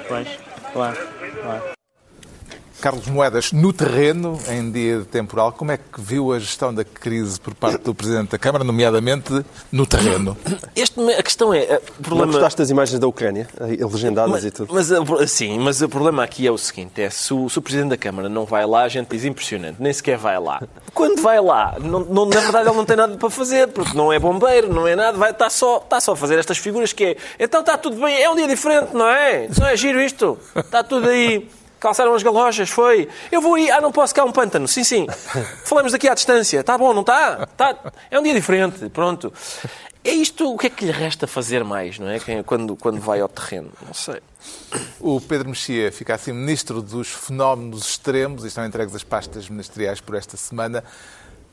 [0.07, 0.27] Pois,
[0.73, 0.97] claro,
[1.43, 1.82] claro.
[2.83, 6.83] Carlos Moedas, no terreno, em dia de temporal, como é que viu a gestão da
[6.83, 10.35] crise por parte do Presidente da Câmara, nomeadamente no terreno?
[10.75, 12.31] Este, a questão é, eh, o Não problema...
[12.33, 14.73] gostaste das imagens da Ucrânia, aí, legendadas Mas, e tudo?
[14.73, 17.91] mas, sim, mas o problema aqui é o seguinte: é se o, se o Presidente
[17.91, 20.61] da Câmara não vai lá, a gente diz impressionante, nem sequer vai lá.
[20.93, 24.11] Quando vai lá, não, não- na verdade ele não tem nada para fazer, porque não
[24.11, 27.05] é bombeiro, não é nada, vai estar só, está só a fazer estas figuras que
[27.05, 27.17] é.
[27.39, 29.47] Então está tudo bem, é um dia diferente, não é?
[29.57, 30.37] Não é giro isto?
[30.53, 31.47] Está tudo aí.
[31.83, 33.09] Calçaram as galojas, foi.
[33.29, 34.69] Eu vou aí, ah, não posso, cá um pântano.
[34.69, 35.05] Sim, sim.
[35.65, 36.61] Falamos daqui à distância.
[36.61, 37.45] Está bom, não está?
[37.57, 37.77] Tá.
[38.09, 39.33] É um dia diferente, pronto.
[40.01, 42.19] É isto, o que é que lhe resta fazer mais, não é?
[42.45, 43.69] Quando, quando vai ao terreno?
[43.85, 44.21] Não sei.
[44.97, 49.99] O Pedro Mexia fica assim ministro dos fenómenos extremos e estão entregues as pastas ministeriais
[49.99, 50.85] por esta semana.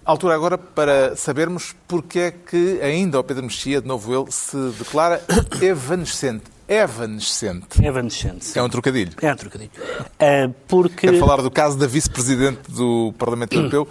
[0.05, 4.57] Altura agora para sabermos porque é que ainda o Pedro Mexia, de novo ele, se
[4.79, 5.21] declara
[5.61, 6.45] evanescente.
[6.71, 7.85] Evanescente.
[7.85, 8.57] Evanescente.
[8.57, 9.13] É um trocadilho.
[9.21, 9.73] É um trocadilho.
[10.21, 11.09] Ah, porque...
[11.09, 13.89] Quero falar do caso da vice-presidente do Parlamento Europeu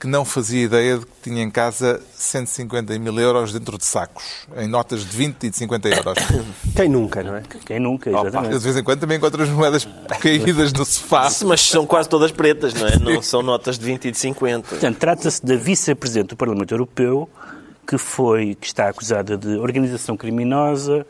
[0.00, 4.46] que não fazia ideia de que tinha em casa 150 mil euros dentro de sacos,
[4.56, 6.18] em notas de 20 e de 50 euros.
[6.76, 7.42] Quem nunca, não é?
[7.64, 8.52] Quem nunca, Opa, exatamente.
[8.52, 9.88] eu de vez em quando também encontro as moedas
[10.20, 11.28] caídas no sofá.
[11.44, 12.98] Mas são quase todas pretas, não é?
[12.98, 14.68] Não são notas de 20 e de 50.
[14.68, 17.28] Portanto, trata-se da vice-presidente do Parlamento Europeu,
[17.86, 21.06] que foi, que está acusada de organização criminosa,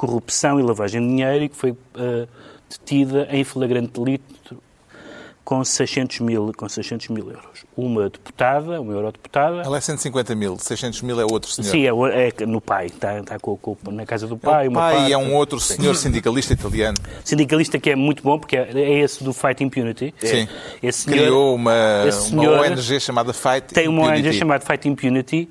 [0.00, 2.26] corrupção e lavagem de dinheiro e que foi eh,
[2.70, 4.56] detida em flagrante delito
[5.44, 7.64] com 600 mil, com 600 mil euros.
[7.76, 11.70] Uma deputada, uma eurodeputada, Ela é 150 mil, 600 mil é outro senhor.
[11.70, 14.68] sim, é, o- é no pai, está, está com, com- na casa do pai.
[14.68, 16.96] o uma pai parte- é um outro senhor sindicalista italiano.
[17.22, 20.14] Sindicalista que é muito bom, porque é, é esse do Fight Impunity.
[20.18, 20.48] Sim.
[20.82, 24.28] Esse senhor- Criou uma, uma ONG chamada Fight tem uma Impunity.
[24.28, 25.48] ONG chamada Fight Impunity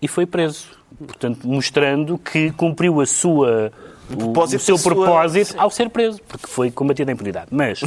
[0.00, 0.68] e foi preso.
[0.98, 3.72] Portanto, mostrando que cumpriu a sua,
[4.10, 7.48] o, propósito o seu da sua- propósito ao ser preso, porque foi combatida a impunidade.
[7.50, 7.80] Mas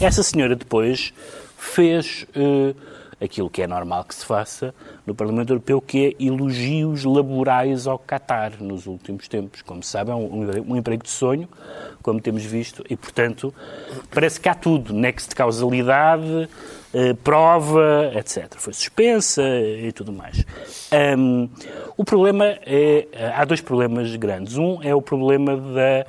[0.00, 1.12] essa senhora depois
[1.58, 2.74] fez eh,
[3.20, 4.74] aquilo que é normal que se faça
[5.06, 9.62] no Parlamento Europeu, que é elogios laborais ao Qatar nos últimos tempos.
[9.62, 11.48] Como se sabe, é um, um emprego de sonho,
[12.02, 13.52] como temos visto, e, portanto,
[14.12, 16.48] parece que há tudo, nexo de causalidade,
[17.22, 18.54] prova, etc.
[18.56, 20.44] Foi suspensa e tudo mais.
[20.90, 21.48] Ahm,
[21.96, 23.06] o problema é.
[23.34, 24.56] Há dois problemas grandes.
[24.56, 26.06] Um é o problema da,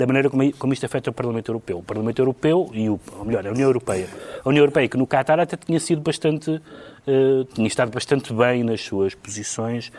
[0.00, 1.78] da maneira como, como isto afeta o Parlamento Europeu.
[1.78, 4.08] O Parlamento Europeu, e o, ou melhor, a União Europeia.
[4.42, 6.60] A União Europeia, que no Qatar até tinha sido bastante.
[7.06, 9.92] eh, tinha estado bastante bem nas suas posições,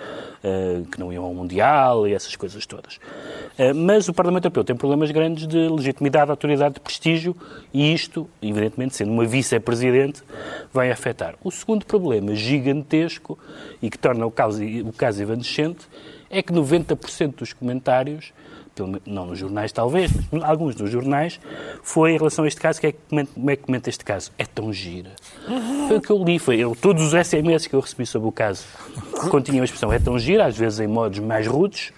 [0.43, 2.99] eh, que não iam ao Mundial e essas coisas todas.
[3.59, 7.35] Eh, mas o Parlamento Europeu tem problemas grandes de legitimidade, autoridade, de prestígio,
[7.71, 10.23] e isto, evidentemente, sendo uma vice-presidente,
[10.73, 11.35] vai afetar.
[11.43, 13.37] O segundo problema gigantesco
[13.81, 15.87] e que torna o caso, o caso evanescente
[16.27, 18.33] é que 90% dos comentários,
[18.81, 21.39] pelo não nos jornais talvez, mas alguns dos jornais,
[21.83, 24.31] foi em relação a este caso, que é como é que comenta este caso?
[24.37, 25.11] É tão gira.
[25.87, 28.31] Foi o que eu li, foi eu, todos os SMS que eu recebi sobre o
[28.31, 28.65] caso
[29.29, 31.91] continham a expressão é tão gira, às vezes em modos mais rudes.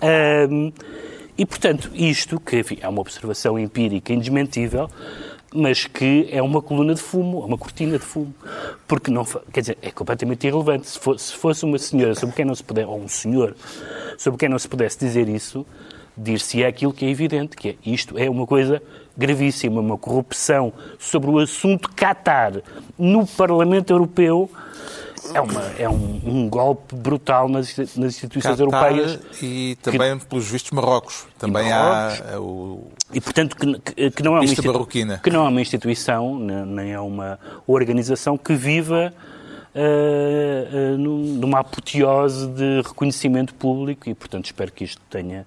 [0.00, 0.72] Ahm,
[1.38, 4.88] e, portanto, isto, que enfim, é uma observação empírica indesmentível,
[5.54, 8.34] mas que é uma coluna de fumo, é uma cortina de fumo.
[8.88, 10.88] Porque não, quer dizer, é completamente irrelevante.
[10.88, 13.54] Se fosse uma senhora sobre quem não se pudesse, ou um senhor
[14.16, 15.66] sobre quem não se pudesse dizer isso,
[16.16, 18.82] dir-se é aquilo que é evidente, que é isto é uma coisa
[19.16, 22.52] gravíssima, uma corrupção sobre o assunto Qatar
[22.98, 24.50] no Parlamento Europeu.
[25.34, 28.60] É, uma, é um, um golpe brutal nas, nas instituições Qatar
[28.92, 29.18] europeias.
[29.42, 31.26] e também, pelos vistos, Marrocos.
[31.36, 32.84] Também há eh, o...
[33.12, 35.18] E, portanto, que, que- que não é uma Pista institu- marroquina.
[35.22, 39.12] que não é uma instituição, ne- nem é uma organização que viva
[39.74, 45.44] eh, num- numa apoteose de reconhecimento público e, portanto, espero que isto tenha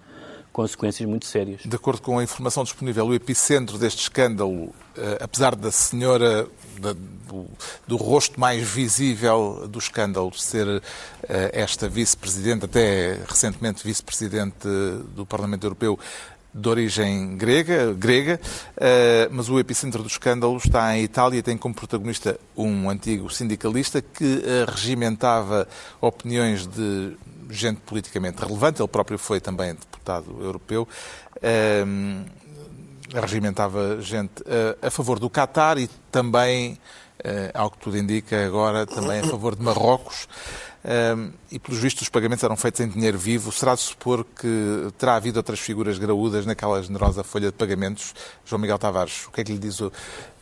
[0.59, 1.61] consequências muito sérias.
[1.63, 6.45] De acordo com a informação disponível, o epicentro deste escândalo, eh, apesar da senhora,
[6.77, 6.93] da-
[7.29, 7.45] do,
[7.87, 10.67] do rosto mais visível do escândalo ser
[11.29, 14.67] eh, esta vice-presidente, até recentemente vice-presidente
[15.15, 15.97] do Parlamento Europeu,
[16.53, 18.41] de origem grega, grega
[18.75, 23.29] eh, mas o epicentro do escândalo está em Itália e tem como protagonista um antigo
[23.29, 25.67] sindicalista que regimentava
[26.01, 27.15] opiniões de
[27.49, 30.87] gente politicamente relevante, ele próprio foi também deputado europeu,
[31.41, 31.83] eh,
[33.13, 36.77] regimentava gente eh, a favor do Qatar e também,
[37.23, 40.27] eh, ao que tudo indica agora, também a favor de Marrocos.
[40.81, 43.51] Um, e, pelos vistos, os pagamentos eram feitos em dinheiro vivo.
[43.51, 48.15] Será de supor que terá havido outras figuras graúdas naquela generosa folha de pagamentos?
[48.45, 49.91] João Miguel Tavares, o que é que lhe diz o-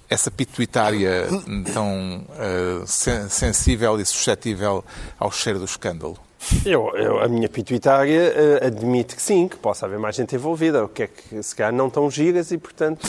[0.09, 1.27] essa pituitária
[1.73, 4.83] tão uh, sen- sensível e suscetível
[5.19, 6.17] ao cheiro do escândalo?
[6.65, 10.85] Eu, eu- a minha pituitária eh, admite que sim, que possa haver mais gente envolvida,
[10.85, 13.05] o que é que se calhar não tão giras e, portanto,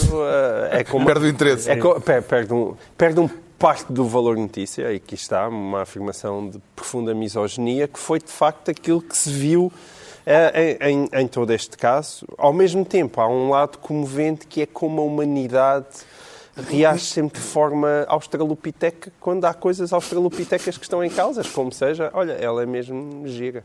[0.73, 1.05] eh, é como...
[1.07, 1.71] Perde o interesse.
[1.71, 6.49] É per- perde, um, perde um parte do valor notícia, e aqui está uma afirmação
[6.49, 9.71] de profunda misoginia, que foi de facto aquilo que se viu
[10.81, 12.27] em, em- em todo este caso.
[12.37, 15.87] Ao mesmo tempo, há um lado comovente que é como a humanidade
[16.62, 22.11] reage sempre de forma australopiteca quando há coisas australopitecas que estão em causas, como seja,
[22.14, 23.64] olha, ela é mesmo gira.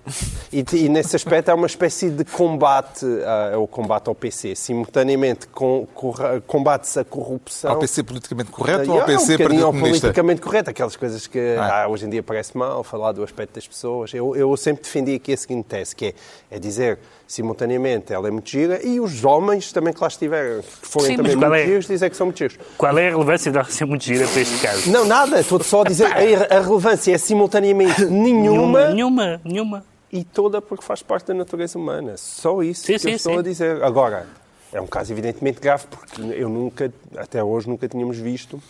[0.52, 4.56] E, e nesse aspecto há uma espécie de combate, ah, é o combate ao PC,
[4.56, 7.72] simultaneamente com, corra- combate-se a corrupção.
[7.72, 10.96] Ao PC politicamente correto Ah, ou ao é, um PC Partido ao politicamente correto, aquelas
[10.96, 11.84] coisas que Ah.
[11.84, 14.14] ah, hoje em dia parece mal, falar do aspecto das pessoas.
[14.14, 16.14] Eu, eu sempre defendi aqui a seguinte tese, que é,
[16.52, 17.00] é dizer
[17.34, 21.18] simultaneamente ela é muito gira e os homens também que lá estiveram, que forem Sim,
[21.18, 21.66] também muito é?
[21.66, 22.58] giros, dizer que são muito giros.
[22.78, 24.92] Qual é a relevância de ela ser muito gira para este caso?
[24.92, 29.84] Não, nada, estou só a dizer a, a relevância é simultaneamente nenhuma, Nenhuma, nenhuma.
[30.12, 32.16] e toda porque faz parte da natureza humana.
[32.18, 33.40] Só isso Sim, que sim, eu estou sim.
[33.40, 33.84] a dizer.
[33.84, 34.28] Agora,
[34.72, 38.62] é um caso evidentemente grave porque eu nunca, até hoje, nunca tínhamos visto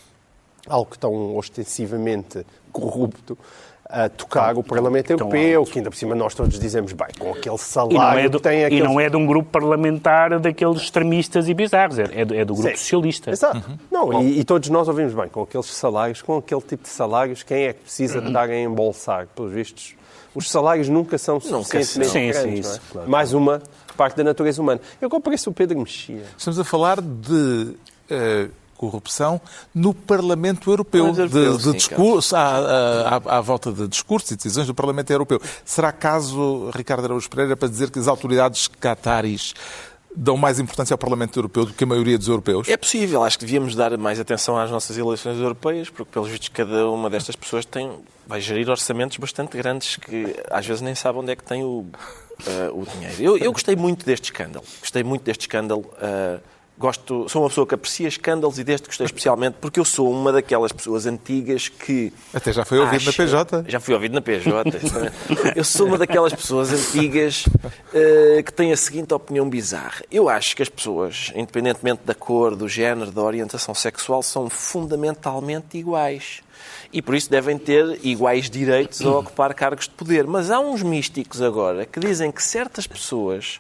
[0.68, 3.38] algo tão ostensivamente corrupto,
[3.90, 7.46] a tocar o Parlamento Europeu, que ainda por cima nós todos dizemos, bem, com aquele
[7.46, 8.84] E não, salário é do, que tem e aqueles...
[8.84, 12.54] não é de um grupo parlamentar daqueles extremistas e bizarros, é, é do, é do
[12.54, 12.78] grupo Sim.
[12.78, 13.32] socialista.
[13.32, 13.62] Exato.
[13.92, 17.44] Não, e, e todos nós ouvimos bem, com aqueles salários, com aquele tipo de salários,
[17.44, 19.28] quem é que precisa de estar a embolsar?
[19.36, 19.96] Pelos vistos,
[20.34, 22.10] os salários nunca são suficientemente.
[22.10, 22.68] Sim, grandes.
[22.68, 23.06] sim, não é?
[23.06, 23.62] Mais uma
[23.96, 24.82] parte da natureza humana.
[25.00, 26.24] Eu comprei se o Pedro mexia.
[26.38, 27.76] Estamos a falar de
[28.10, 28.48] eh,
[28.78, 29.40] corrupção
[29.74, 34.68] no Parlamento Europeu, Europeu, de, de discurso, à, à- à volta de discursos e decisões
[34.68, 35.40] do Parlamento Europeu.
[35.66, 39.54] Será caso, Ricardo Araújo Pereira, para dizer que as autoridades cataris
[40.16, 42.68] dão mais importância ao Parlamento Europeu do que a maioria dos europeus?
[42.70, 46.50] É possível, acho que devíamos dar mais atenção às nossas eleições europeias, porque, pelos vistos,
[46.50, 47.90] cada uma destas pessoas tem,
[48.28, 51.88] vai gerir orçamentos bastante grandes que às vezes nem sabe onde é que tem o,
[52.46, 53.24] eh, o dinheiro.
[53.24, 54.64] Eu, eu gostei muito deste escândalo.
[54.82, 55.84] Gostei muito deste escândalo.
[56.00, 56.40] eh,
[56.78, 60.32] gosto, sou uma pessoa que aprecia escândalos e deste gostei especialmente porque eu sou uma
[60.32, 62.12] daquelas pessoas antigas que.
[62.34, 63.66] Até já foi ouvido na acha- PJ.
[63.68, 64.54] Já fui ouvido na PJ.
[65.56, 67.46] Eu sou uma daquelas pessoas antigas
[67.94, 70.02] eh, que têm a seguinte opinião bizarra.
[70.12, 75.78] Eu acho que as pessoas, independentemente da cor, do género, da orientação sexual, são fundamentalmente
[75.78, 76.42] iguais.
[76.92, 80.26] E por isso devem ter iguais direitos a ocupar cargos de poder.
[80.26, 83.60] Mas há uns místicos agora que dizem que certas pessoas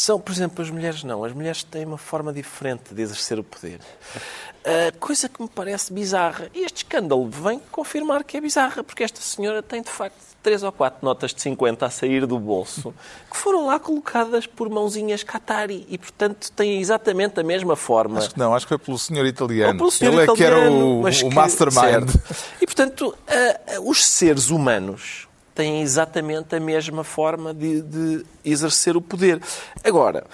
[0.00, 1.24] são, por exemplo, as mulheres não.
[1.24, 3.80] As mulheres têm uma forma diferente de exercer o poder.
[4.64, 6.48] Ah, coisa que me parece bizarra.
[6.54, 10.62] E este escândalo vem confirmar que é bizarra, porque esta senhora tem, de facto, três
[10.62, 12.94] ou quatro notas de 50 a sair do bolso,
[13.30, 18.18] que foram lá colocadas por mãozinhas Qatari e, portanto, têm exatamente a mesma forma.
[18.18, 19.72] Acho que não, acho que foi pelo senhor italiano.
[19.72, 22.10] Ou pelo senhor Ele é que era italiano, o, o que- mastermind.
[22.10, 22.20] certo.
[22.60, 25.27] E, portanto, ah, ah, os seres humanos
[25.58, 29.42] têm exatamente a mesma forma de, de exercer o poder.
[29.82, 30.24] Agora,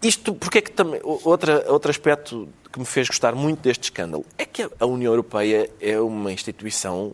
[0.00, 1.00] isto, porque é que também.
[1.02, 5.68] Outra, outro aspecto que me fez gostar muito deste escândalo é que a União Europeia
[5.80, 7.12] é uma instituição,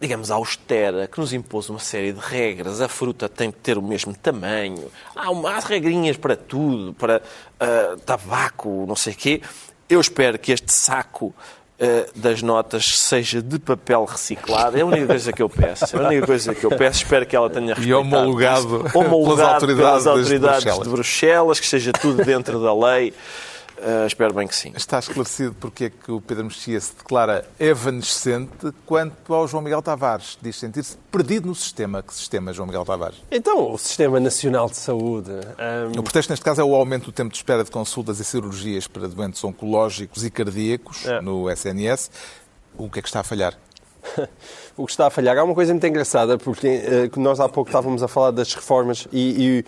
[0.00, 2.80] digamos, austera, que nos impôs uma série de regras.
[2.80, 4.88] A fruta tem que ter o mesmo tamanho.
[5.16, 7.20] Há, uma, há regrinhas para tudo, para
[7.58, 9.42] ah, tabaco, não sei o quê.
[9.88, 11.34] Eu espero que este saco
[12.14, 14.78] das notas seja de papel reciclado.
[14.78, 15.96] É a única coisa que eu peço.
[15.96, 17.02] É a única coisa que eu peço.
[17.02, 18.98] Espero que ela tenha respeitado homologado isso.
[18.98, 20.82] homologado pelas autoridades pelas de autoridades Bruxelas.
[20.86, 23.12] de Bruxelas, que seja tudo dentro da lei.
[23.84, 24.72] Ah, espero bem que sim.
[24.76, 29.82] Está esclarecido porque é que o Pedro Mexia se declara evanescente quanto ao João Miguel
[29.82, 30.38] Tavares.
[30.40, 32.02] Diz sentir-se perdido no sistema.
[32.02, 33.16] Que sistema, João Miguel Tavares?
[33.30, 35.30] Então, o Sistema Nacional de Saúde.
[35.32, 38.24] hum, O pretexto neste caso é o aumento do tempo de espera de consultas e
[38.24, 41.20] cirurgias para doentes oncológicos e cardíacos É.
[41.20, 42.10] no SNS.
[42.78, 43.58] O que é que está a falhar?
[44.76, 45.36] o que está a falhar.
[45.38, 49.06] Há uma coisa muito engraçada, porque que nós há pouco estávamos a falar das reformas
[49.12, 49.64] e, e,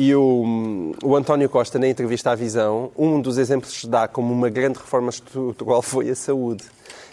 [0.00, 4.32] e o, o António Costa, na entrevista à Visão, um dos exemplos que dá como
[4.32, 6.62] uma grande reforma estrutural foi a saúde.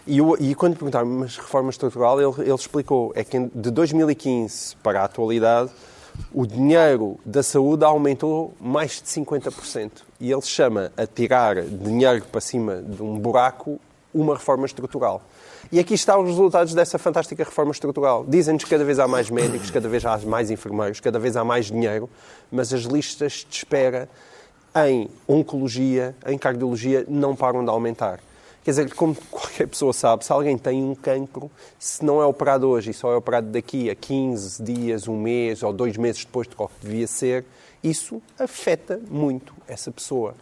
[0.05, 4.75] E, o- e quando perguntaram, mas reforma estrutural, ele, ele explicou, é que de 2015
[4.83, 5.71] para a atualidade,
[6.31, 9.91] o dinheiro da saúde aumentou mais de 50%.
[10.19, 13.79] E ele chama a tirar dinheiro para cima de um buraco
[14.13, 15.23] uma reforma estrutural.
[15.71, 18.23] E aqui estão os resultados dessa fantástica reforma estrutural.
[18.27, 21.43] Dizem-nos que cada vez há mais médicos, cada vez há mais enfermeiros, cada vez há
[21.43, 22.09] mais dinheiro,
[22.51, 24.07] mas as listas de espera
[24.75, 28.19] em oncologia, em cardiologia, não param de aumentar.
[28.63, 31.49] Quer dizer, como qualquer pessoa sabe, se alguém tem um cancro,
[31.79, 35.63] se não é operado hoje e só é operado daqui a 15 dias, um mês
[35.63, 37.45] ou dois meses depois de qual que devia ser,
[37.83, 40.35] isso afeta muito essa pessoa.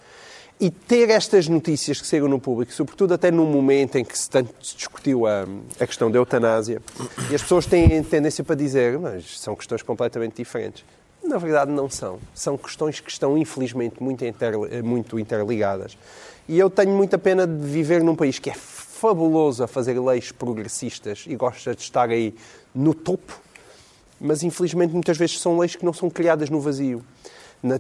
[0.60, 4.30] E ter estas notícias que saíram no público, sobretudo até num momento em que se
[4.30, 5.46] tanto se discutiu a,
[5.80, 6.82] a questão da eutanásia,
[7.30, 10.86] e as pessoas têm tendência para dizer, mas são questões completamente diferentes.
[11.24, 12.20] Na verdade, não são.
[12.34, 15.98] São questões que estão, infelizmente, muito, inter, muito interligadas.
[16.48, 20.32] E eu tenho muita pena de viver num país que é fabuloso a fazer leis
[20.32, 22.36] progressistas e gosta de estar aí
[22.76, 23.40] no topo,
[24.20, 27.04] mas infelizmente muitas vezes são leis que não são criadas no vazio.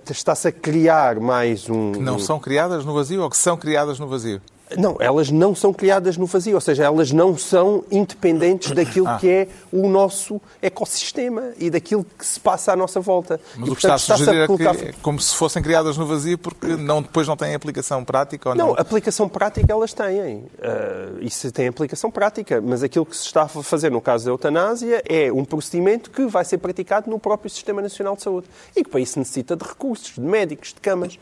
[0.09, 1.91] Está-se a criar mais um.
[1.91, 4.41] Que não são criadas no vazio ou que são criadas no vazio?
[4.78, 9.18] Não, elas não são criadas no vazio, ou seja, elas não são independentes daquilo Ah.
[9.20, 13.39] que é o nosso ecossistema e daquilo que se passa à nossa volta.
[13.55, 15.95] Mas e, o que está a sugerir é colocar- que é como se fossem criadas
[15.97, 18.68] no vazio porque não, depois não têm aplicação prática ou não?
[18.70, 20.38] Não, aplicação prática elas têm.
[20.38, 24.32] Uh, isso tem aplicação prática, mas aquilo que se está a fazer no caso da
[24.32, 28.84] eutanásia é um procedimento que vai ser praticado no próprio Sistema Nacional de Saúde e
[28.84, 31.20] que para isso necessita de recursos, de médicos, de camas.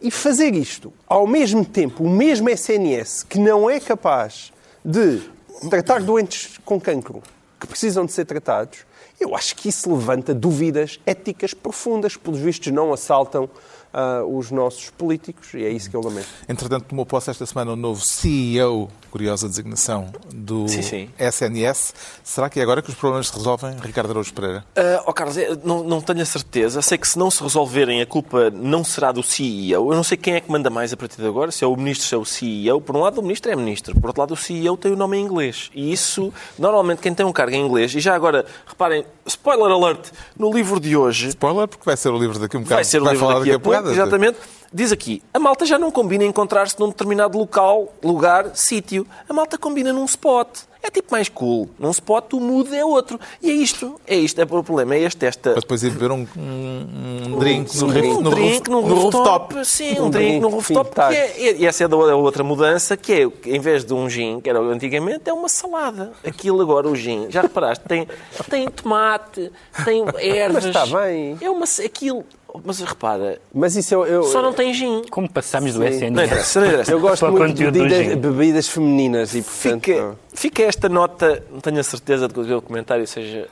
[0.00, 4.52] E fazer isto, ao mesmo tempo, o mesmo SNS que não é capaz
[4.84, 5.22] de
[5.70, 7.22] tratar doentes com cancro
[7.58, 8.80] que precisam de ser tratados,
[9.18, 12.16] eu acho que isso levanta dúvidas éticas profundas.
[12.16, 13.48] Pelos vistos, não assaltam
[13.94, 16.26] ah, os nossos políticos, e é isso que eu lamento.
[16.48, 21.10] Entretanto, tomou posse esta semana o novo CEO, curiosa designação, do Sim, sim.
[21.16, 21.94] SNS.
[22.24, 24.64] Será que é agora que os problemas se resolvem, Ricardo Araújo Pereira?
[24.74, 26.82] Ah, ó Carlos, não, não tenho a certeza.
[26.82, 29.92] Sei que se não se resolverem, a culpa não será do CEO.
[29.92, 31.76] Eu não sei quem é que manda mais a partir de agora, se é o
[31.76, 32.80] ministro, se é o CEO.
[32.80, 33.94] Por um lado, o ministro é ministro.
[33.94, 35.70] Por outro lado, o CEO tem o nome em inglês.
[35.72, 40.10] E isso, normalmente, quem tem um cargo em inglês, e já agora, reparem, spoiler alert,
[40.36, 42.76] no livro de hoje, Spoiler, porque vai ser o livro daqui a um bocado.
[42.76, 44.00] vai ser o livro falar daqui a pouco, bocado.
[44.02, 44.38] exatamente.
[44.72, 49.06] Diz aqui, a malta já não combina encontrar-se num determinado local, lugar, sítio.
[49.28, 50.48] A malta combina num spot.
[50.82, 51.70] É tipo mais cool.
[51.78, 53.18] Num spot o mood é outro.
[53.40, 53.98] E é isto.
[54.06, 54.38] É isto.
[54.38, 54.94] É o problema.
[54.96, 55.52] É este, esta...
[55.52, 59.64] Para depois ir beber um, um, um drink no, um no drink no no rooftop.
[59.64, 60.88] Sim, um, Um drink no drink, rooftop.
[60.88, 64.10] sim, que é- e essa é da outra mudança, que é, em vez de um
[64.10, 66.12] gin, que era antigamente, é uma salada.
[66.26, 68.06] Aquilo agora, o gin, já reparaste, tem,
[68.50, 69.50] tem tomate,
[69.86, 70.64] tem ervas.
[70.66, 71.38] Mas está bem.
[71.40, 71.64] É uma...
[71.82, 72.24] Aquilo...
[72.64, 74.06] Mas repara, Mas isso eu...
[74.06, 75.02] eu só não tem gin.
[75.10, 75.84] Como passamos do.
[75.84, 76.92] SNS Não interessa, não interessa.
[76.92, 79.84] Eu gosto muito de bebidas, bebidas femininas e, portanto...
[79.84, 83.48] Fica, fica esta nota, não tenho a certeza de que o comentário seja,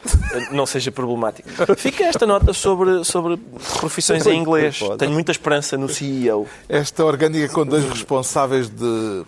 [0.53, 1.49] não seja problemático.
[1.77, 3.37] Fica esta nota sobre, sobre
[3.81, 4.79] profissões em inglês.
[4.99, 6.47] Tenho muita esperança no CEO.
[6.69, 9.25] Esta orgânica com dois responsáveis de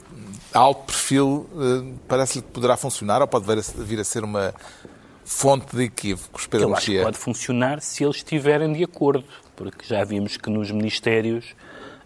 [0.52, 3.44] alto perfil eh, parece-lhe que poderá funcionar ou pode
[3.78, 4.54] vir a- ser uma
[5.24, 9.24] fonte de equívocos, Pedro Eu acho que pode funcionar se eles estiverem de acordo,
[9.56, 11.54] porque já vimos que nos ministérios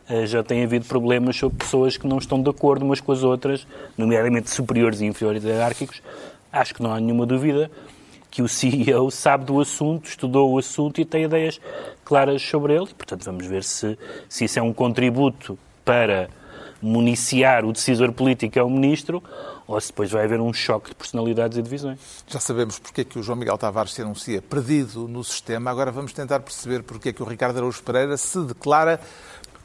[0.09, 3.23] eh, já tem havido problemas sobre pessoas que não estão de acordo umas com as
[3.23, 6.03] outras, nomeadamente superiores e inferiores hierárquicos.
[6.51, 7.71] Acho que não há nenhuma dúvida
[8.31, 11.61] que o CEO sabe do assunto, estudou o assunto e tem ideias
[12.05, 12.87] claras sobre ele.
[12.87, 16.29] Portanto, vamos ver se, se isso é um contributo para
[16.81, 19.23] municiar o decisor político, é o ministro,
[19.67, 21.99] ou se depois vai haver um choque de personalidades e divisões.
[22.27, 25.71] Já sabemos porque é que o João Miguel Tavares se anuncia perdido no sistema.
[25.71, 29.01] Agora vamos tentar perceber porque é que o Ricardo Araújo Pereira se declara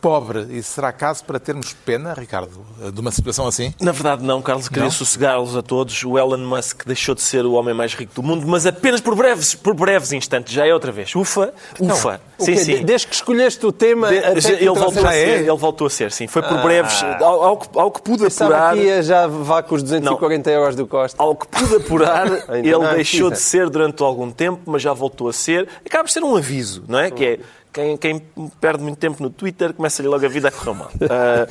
[0.04, 0.46] pobre.
[0.50, 2.52] E será caso para termos pena, Ricardo,
[2.94, 3.74] de uma situação assim?
[3.82, 4.68] Na verdade, não, Carlos.
[4.68, 4.92] Queria Não?
[4.92, 6.04] sossegá-los a todos.
[6.04, 9.16] O Elon Musk deixou de ser o homem mais rico do mundo, mas apenas por
[9.16, 10.54] breves, por breves instantes.
[10.54, 11.16] Já é outra vez.
[11.16, 12.20] Ufa, ufa.
[12.38, 12.84] O sim, sim.
[12.84, 14.10] Desde que escolheste o tema...
[14.10, 16.28] De- ele, voltou a ser, ele voltou a ser, sim.
[16.28, 16.62] Foi por Ah.
[16.64, 17.02] breves.
[17.22, 18.78] Ao, ao que, ao que pude apurar.
[18.78, 21.24] ia já vá com os 240 euros do Costa.
[21.24, 23.50] Ao que pude apurar, Então ele não é deixou de preciso.
[23.50, 25.70] ser durante algum tempo, mas já voltou a ser.
[25.86, 27.10] Acaba por ser um aviso, não é?
[27.10, 27.40] Que é
[27.74, 28.20] quem, quem
[28.62, 30.92] perde muito tempo no Twitter começa-lhe logo a vida a correr mal.
[31.10, 31.48] Ah,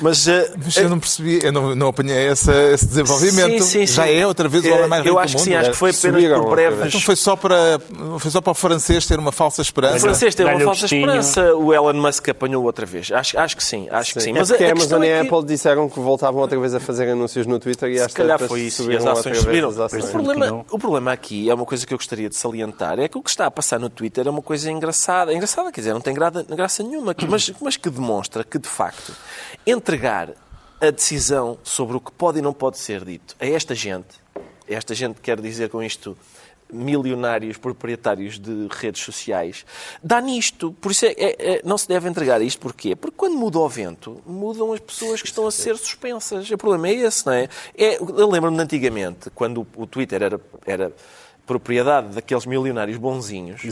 [0.00, 3.62] mas, ah, Mas eu não percebi, eu não, não apanhei essa, esse desenvolvimento.
[3.62, 3.94] Sim, sim, sim.
[3.94, 5.44] Já é outra vez o É, homem mais rico Eu acho que mundo.
[5.48, 6.86] sim, acho que foi apenas Subiram por breves.
[6.86, 7.78] Então foi só, para,
[8.18, 9.98] foi só para o francês ter uma falsa O esperança.
[10.00, 13.12] francês teve uma o falsa esperança, o Elon Musk apanhou outra vez.
[13.12, 14.32] Acho, acho que sim, acho que sim.
[14.32, 16.40] Mas Mas é porque a questão Amazon e é a que- Apple disseram que voltavam
[16.40, 19.38] outra vez a fazer anúncios no Twitter e Se calhar foi isso, e as ações
[19.38, 19.68] subiram.
[19.68, 20.04] as ações.
[20.04, 23.18] O problema, o problema aqui é uma coisa que eu gostaria de salientar, é que
[23.18, 25.32] o que está a passar no Twitter é uma coisa engraçada.
[25.34, 29.14] Engraçada, quer dizer, não tem graça nenhuma, mas, mas que demonstra que, de facto,
[29.66, 30.30] entregar
[30.80, 34.20] a decisão sobre o que pode e não pode ser dito a esta gente,
[34.68, 36.16] esta gente quer dizer com isto
[36.72, 39.64] milionários proprietários de redes sociais,
[40.02, 40.72] dá nisto.
[40.80, 42.58] Por isso é, é- é- não se deve entregar isto.
[42.60, 42.96] Porquê?
[42.96, 46.50] Porque quando muda o vento, mudam as pessoas que estão a ser suspensas.
[46.50, 47.48] O problema é esse, não é?
[47.76, 50.92] é eu lembro-me de antigamente, quando o, o Twitter era, era
[51.46, 53.62] propriedade daqueles milionários bonzinhos,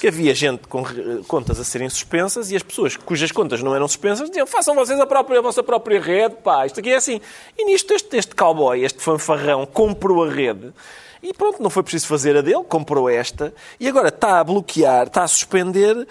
[0.00, 3.74] que havia gente com eh, contas a serem suspensas e as pessoas cujas contas não
[3.74, 6.96] eram suspensas diziam façam vocês a, própria, a vossa própria rede, pá, isto aqui é
[6.96, 7.20] assim.
[7.58, 10.72] E nisto este, este cowboy, este fanfarrão, comprou a rede
[11.22, 15.06] e pronto, não foi preciso fazer a dele, comprou esta e agora está a bloquear,
[15.06, 16.06] está a suspender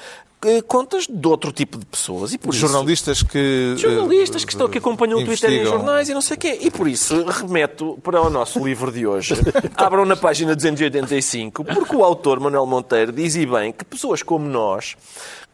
[0.68, 2.34] contas de outro tipo de pessoas.
[2.34, 3.76] E por isso- Jornalistas que.
[3.78, 6.40] Jornalistas que, eh, estão, que acompanham o Twitter e os jornais e não sei o
[6.40, 6.58] quê.
[6.62, 9.34] E por isso remeto para o nosso livro de hoje.
[9.76, 14.48] Abram na página 285, porque o autor Manuel Monteiro diz e bem que pessoas como
[14.48, 14.96] nós,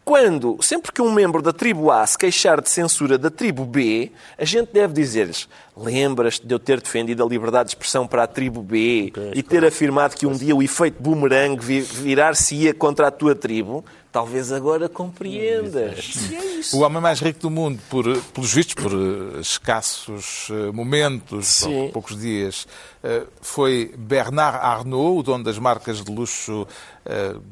[0.03, 4.11] quando, sempre que um membro da tribo A se queixar de censura da tribo B,
[4.39, 8.27] a gente deve dizer-lhes lembras-te de eu ter defendido a liberdade de expressão para a
[8.27, 13.11] tribo B e ter afirmado que um dia o efeito boomerang vi- virar-se-ia contra a
[13.11, 13.85] tua tribo?
[14.11, 16.15] Talvez agora compreendas.
[16.31, 16.77] E é isso.
[16.77, 21.75] O homem mais rico do mundo, por, pelos vistos, por eh, escassos eh, momentos, Sim.
[21.83, 22.65] ou poucos dias,
[23.03, 26.65] eh, foi Bernard Arnault, o dono das marcas de luxo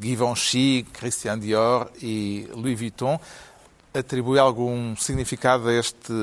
[0.01, 3.20] Givenchy, Christian Dior e Louis Vuitton.
[3.93, 6.14] Atribui algum significado a este,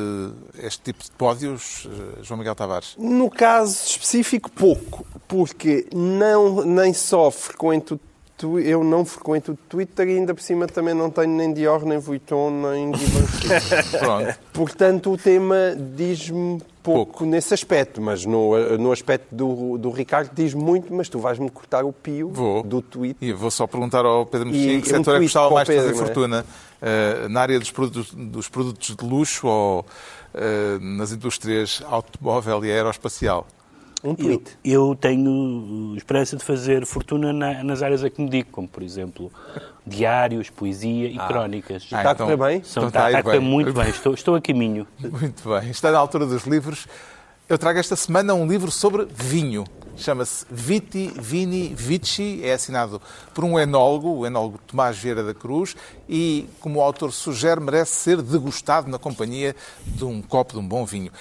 [0.63, 1.89] este tipo de pódios,
[2.23, 2.95] João Miguel Tavares?
[2.97, 7.99] No caso específico, pouco, porque não, nem sofre com entu-
[8.37, 11.85] tu- eu não frequento o Twitter e ainda por cima também não tenho nem Dior,
[11.85, 13.49] nem Vuitton, nem Givenchy.
[14.53, 20.53] Portanto, o tema diz-me pouco, nesse aspecto, mas no, no aspecto do, do Ricardo diz
[20.53, 22.63] muito, mas tu vais-me cortar o pio Vou.
[22.63, 23.17] do tweet.
[23.21, 25.91] E vou só perguntar ao Pedro Mexia que setor é que gostava mais de fazer
[25.91, 25.95] é?
[25.95, 26.45] fortuna.
[26.83, 29.87] Eh, na área dos produtos, dos produtos de luxo ou
[30.35, 33.47] eh, nas indústrias automóvel e aeroespacial?
[34.05, 34.59] Um tweet.
[34.63, 38.83] Eu tenho esperança de fazer fortuna na- nas áreas a que me dedico, como por
[38.83, 39.33] exemplo
[39.87, 41.87] diários, poesia e crónicas.
[41.93, 42.63] Ah, Está a correr bem?
[42.63, 43.41] São, então está, está está bem.
[43.41, 44.87] muito bem, estou, estou a caminho.
[45.01, 45.71] Muito bem.
[45.71, 46.87] Está na altura dos livros.
[47.49, 49.65] Eu trago esta semana um livro sobre vinho.
[49.97, 52.41] Chama-se Viti Vini Vici.
[52.43, 53.01] É assinado
[53.35, 55.77] por um enólogo, o enólogo Tomás Vieira da Cruz,
[56.09, 59.55] e, como o autor sugere, merece ser degustado na companhia
[59.87, 61.13] de um copo de um bom vinho.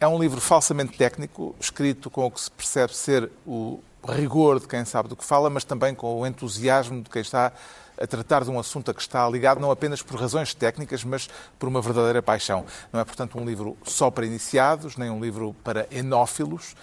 [0.00, 4.68] É um livro falsamente técnico, escrito com o que se percebe ser o rigor de
[4.68, 7.52] quem sabe do que fala, mas também com o entusiasmo de quem está
[8.00, 11.28] a tratar de um assunto a que está ligado não apenas por razões técnicas, mas
[11.58, 12.64] por uma verdadeira paixão.
[12.92, 16.76] Não é, portanto, um livro só para iniciados, nem um livro para enófilos,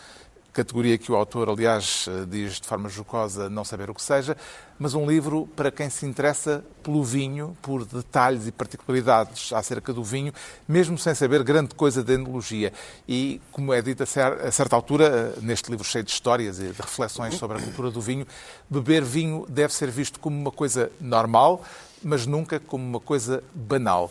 [0.56, 4.38] categoria que o autor, aliás, eh, diz de forma jocosa não saber o que seja,
[4.80, 10.04] mas um livro para quem se interessa pelo vinho, por detalhes e particularidades acerca do
[10.04, 10.32] vinho,
[10.68, 12.72] mesmo sem saber grande coisa de enologia.
[13.08, 16.58] E, como é dito a cer- a certa altura, eh, neste livro cheio de histórias
[16.60, 18.26] e de reflexões sobre a cultura do vinho,
[18.70, 21.62] beber vinho deve ser visto como uma coisa normal,
[22.02, 24.10] mas nunca como uma coisa banal.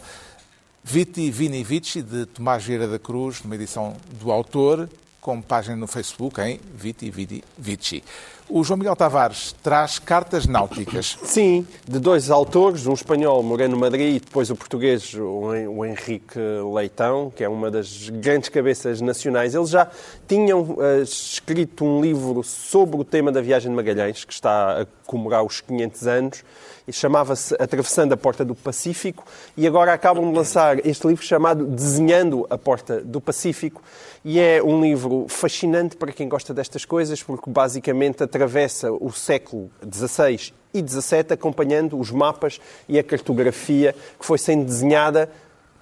[0.82, 4.86] Viti Vini Vici, de Tomás Vieira da Cruz, numa edição do autor,
[5.24, 8.04] com página no Facebook em Viti Vini Vici.
[8.46, 11.16] O João Miguel Tavares traz cartas náuticas.
[11.24, 15.82] Sim, de dois autores, um espanhol, Moreno Madrid, e depois o português, o Hen- o
[15.82, 16.38] Henrique
[16.74, 19.54] Leitão, que é uma das grandes cabeças nacionais.
[19.54, 19.88] Eles já
[20.28, 24.86] tinham eh, escrito um livro sobre o tema da viagem de Magalhães, que está a
[25.06, 26.44] comemorar os 500 anos,
[26.90, 29.24] chamava-se Atravessando a Porta do Pacífico,
[29.56, 33.82] e agora acabam de lançar este livro chamado Desenhando a Porta do Pacífico,
[34.24, 39.70] e é um livro fascinante para quem gosta destas coisas, porque basicamente atravessa o século
[39.90, 45.30] XVI e XVII acompanhando os mapas e a cartografia que foi sendo desenhada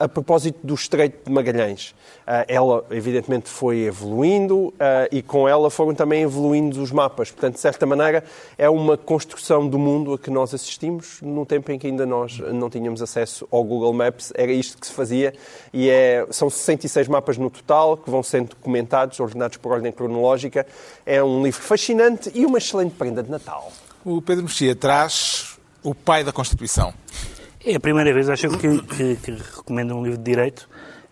[0.02, 1.94] a propósito do Estreito de Magalhães.
[2.26, 7.30] Ah, ela, evidentemente, foi evoluindo ah, e com ela foram também evoluindo os mapas.
[7.30, 8.24] Portanto, de certa maneira,
[8.58, 12.38] é uma construção do mundo a que nós assistimos no tempo em que ainda nós
[12.38, 14.32] não tínhamos acesso ao Google Maps.
[14.34, 15.32] Era isto que se fazia
[15.72, 20.66] e é, são 66 mapas no total que vão sendo documentados, ordenados por ordem cronológica.
[21.06, 23.70] É um livro fascinante e uma excelente prenda de Natal.
[24.04, 26.92] O Pedro Mexia traz o pai da Constituição.
[27.64, 30.68] É a primeira vez, acho que, que, que recomendo um livro de Direito,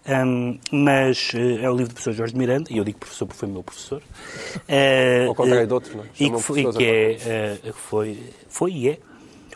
[0.08, 3.38] hum, mas eh, é o livro do professor Jorge Miranda, e eu digo professor porque
[3.38, 4.02] foi meu professor.
[5.28, 6.06] Ao contrário eh, de outros, não é?
[6.18, 8.98] E que, foi, e que é, eh, foi, foi e é,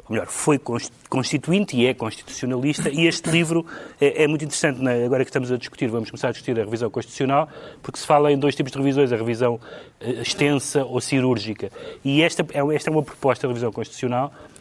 [0.06, 3.66] ou melhor, foi cons- constituinte e é constitucionalista, e este livro
[4.00, 5.04] é, é muito interessante, né?
[5.04, 7.48] agora que estamos a discutir, vamos começar a discutir a revisão constitucional,
[7.82, 9.58] porque se fala em dois tipos de revisões, a revisão
[10.00, 11.72] eh, extensa ou cirúrgica.
[12.04, 14.53] E esta é, esta é uma proposta de revisão constitucional Uh,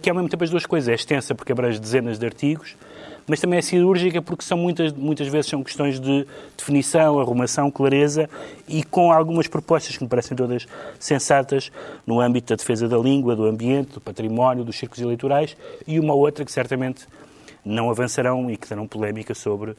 [0.00, 0.88] que é ao mesmo tempo as duas coisas.
[0.88, 2.76] É extensa porque abrange dezenas de artigos,
[3.26, 8.30] mas também é cirúrgica porque são muitas, muitas vezes são questões de definição, arrumação, clareza
[8.68, 10.66] e com algumas propostas que me parecem todas
[10.98, 11.72] sensatas
[12.06, 15.56] no âmbito da defesa da língua, do ambiente, do património, dos círculos eleitorais
[15.86, 17.06] e uma outra que certamente
[17.64, 19.74] não avançarão e que darão polémica sobre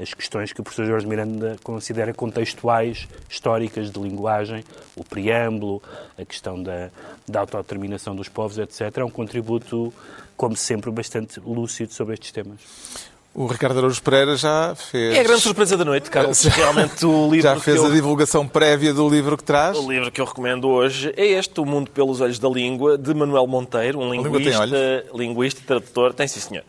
[0.00, 4.64] as questões que o professor Jorge Miranda considera contextuais, históricas, de linguagem,
[4.96, 5.82] o preâmbulo,
[6.18, 6.90] a questão da,
[7.28, 8.98] da autodeterminação dos povos, etc.
[8.98, 9.92] É um contributo,
[10.36, 12.60] como sempre, bastante lúcido sobre estes temas.
[13.32, 15.14] O Ricardo Araújo Pereira já fez.
[15.14, 16.42] É a grande surpresa da noite, Carlos.
[16.50, 19.78] Realmente o livro Já que fez eu- a divulgação prévia do livro que traz.
[19.78, 23.14] O livro que eu recomendo hoje é este, O Mundo pelos Olhos da Língua, de
[23.14, 26.12] Manuel Monteiro, um linguista, linguista tradutor.
[26.12, 26.64] Tem sim, senhor.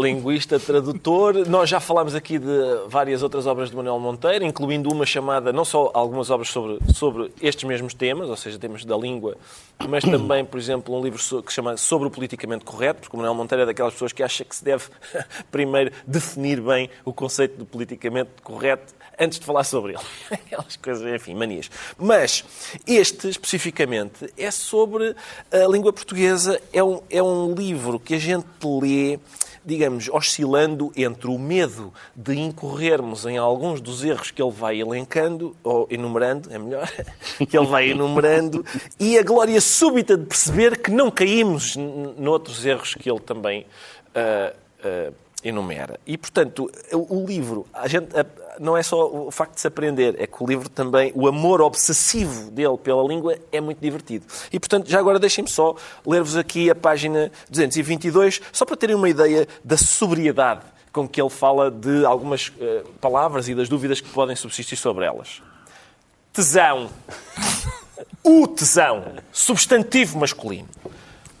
[0.00, 1.46] Linguista, tradutor.
[1.48, 2.46] Nós já falámos aqui de
[2.88, 7.32] várias outras obras de Manuel Monteiro, incluindo uma chamada, não só algumas obras sobre, sobre
[7.40, 9.36] estes mesmos temas, ou seja, temas da língua,
[9.88, 13.34] mas também, por exemplo, um livro que se chama Sobre o Politicamente Correto, porque Manuel
[13.34, 14.84] Monteiro é daquelas pessoas que acha que se deve
[15.52, 20.02] primeiro definir bem o conceito de politicamente correto antes de falar sobre ele.
[20.30, 21.70] Aquelas coisas, enfim, manias.
[21.98, 22.44] Mas
[22.86, 25.14] este, especificamente, é sobre
[25.52, 26.60] a língua portuguesa.
[26.72, 29.18] É um, é um livro que a gente lê,
[29.70, 35.56] digamos, oscilando entre o medo de incorrermos em alguns dos erros que ele vai elencando,
[35.62, 36.90] ou enumerando, é melhor,
[37.48, 38.64] que ele vai enumerando,
[38.98, 43.64] e a glória súbita de perceber que não caímos noutros erros que ele também
[44.12, 44.52] ah,
[44.82, 45.12] ah,
[45.42, 45.98] enumera.
[46.06, 48.26] E, portanto, o, livro, a gente, a-
[48.58, 51.62] não é só o facto de se aprender, é que o livro também, o amor
[51.62, 54.26] obsessivo dele pela língua é muito divertido.
[54.52, 55.74] E, portanto, já agora deixem-me só
[56.06, 60.62] ler-vos aqui a página 222, só para terem uma ideia da sobriedade
[60.92, 65.04] com que ele fala de algumas eh, palavras e das dúvidas que podem subsistir sobre
[65.04, 65.40] elas.
[66.32, 66.90] Tesão.
[68.24, 69.04] O tesão.
[69.32, 70.68] Substantivo masculino.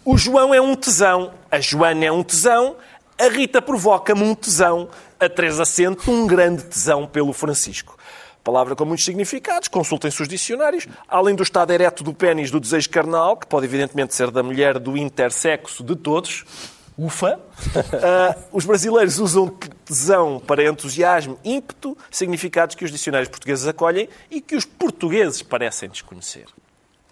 [0.04, 1.32] O João é um tesão.
[1.50, 2.76] A Joana é um tesão.
[3.20, 4.88] A Rita provoca-me um tesão.
[5.18, 7.98] A Teresa sente um grande tesão pelo Francisco.
[8.42, 10.88] Palavra com muitos significados, consultem-se os dicionários.
[11.06, 14.78] Além do estado ereto do pênis do desejo carnal, que pode evidentemente ser da mulher
[14.78, 16.46] do intersexo de todos,
[16.96, 17.38] ufa,
[18.02, 19.54] ah, os brasileiros usam
[19.84, 25.90] tesão para entusiasmo, ímpeto, significados que os dicionários portugueses acolhem e que os portugueses parecem
[25.90, 26.46] desconhecer.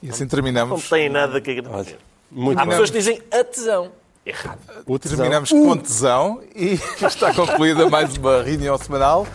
[0.02, 0.88] E assim Não terminamos.
[0.88, 1.98] têm nada que agradecer.
[2.30, 2.70] Muito Há bem.
[2.70, 3.92] pessoas que dizem a tesão.
[4.28, 4.58] Errado.
[5.00, 9.26] Terminamos com tesão e está concluída mais uma reunião semanal.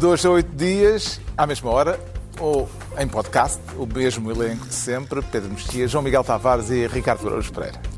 [0.00, 2.00] Dois a oito dias, à mesma hora,
[2.40, 2.68] ou
[2.98, 7.52] em podcast, o mesmo elenco de sempre, Pedro Mexia, João Miguel Tavares e Ricardo Araújo
[7.52, 7.93] Pereira.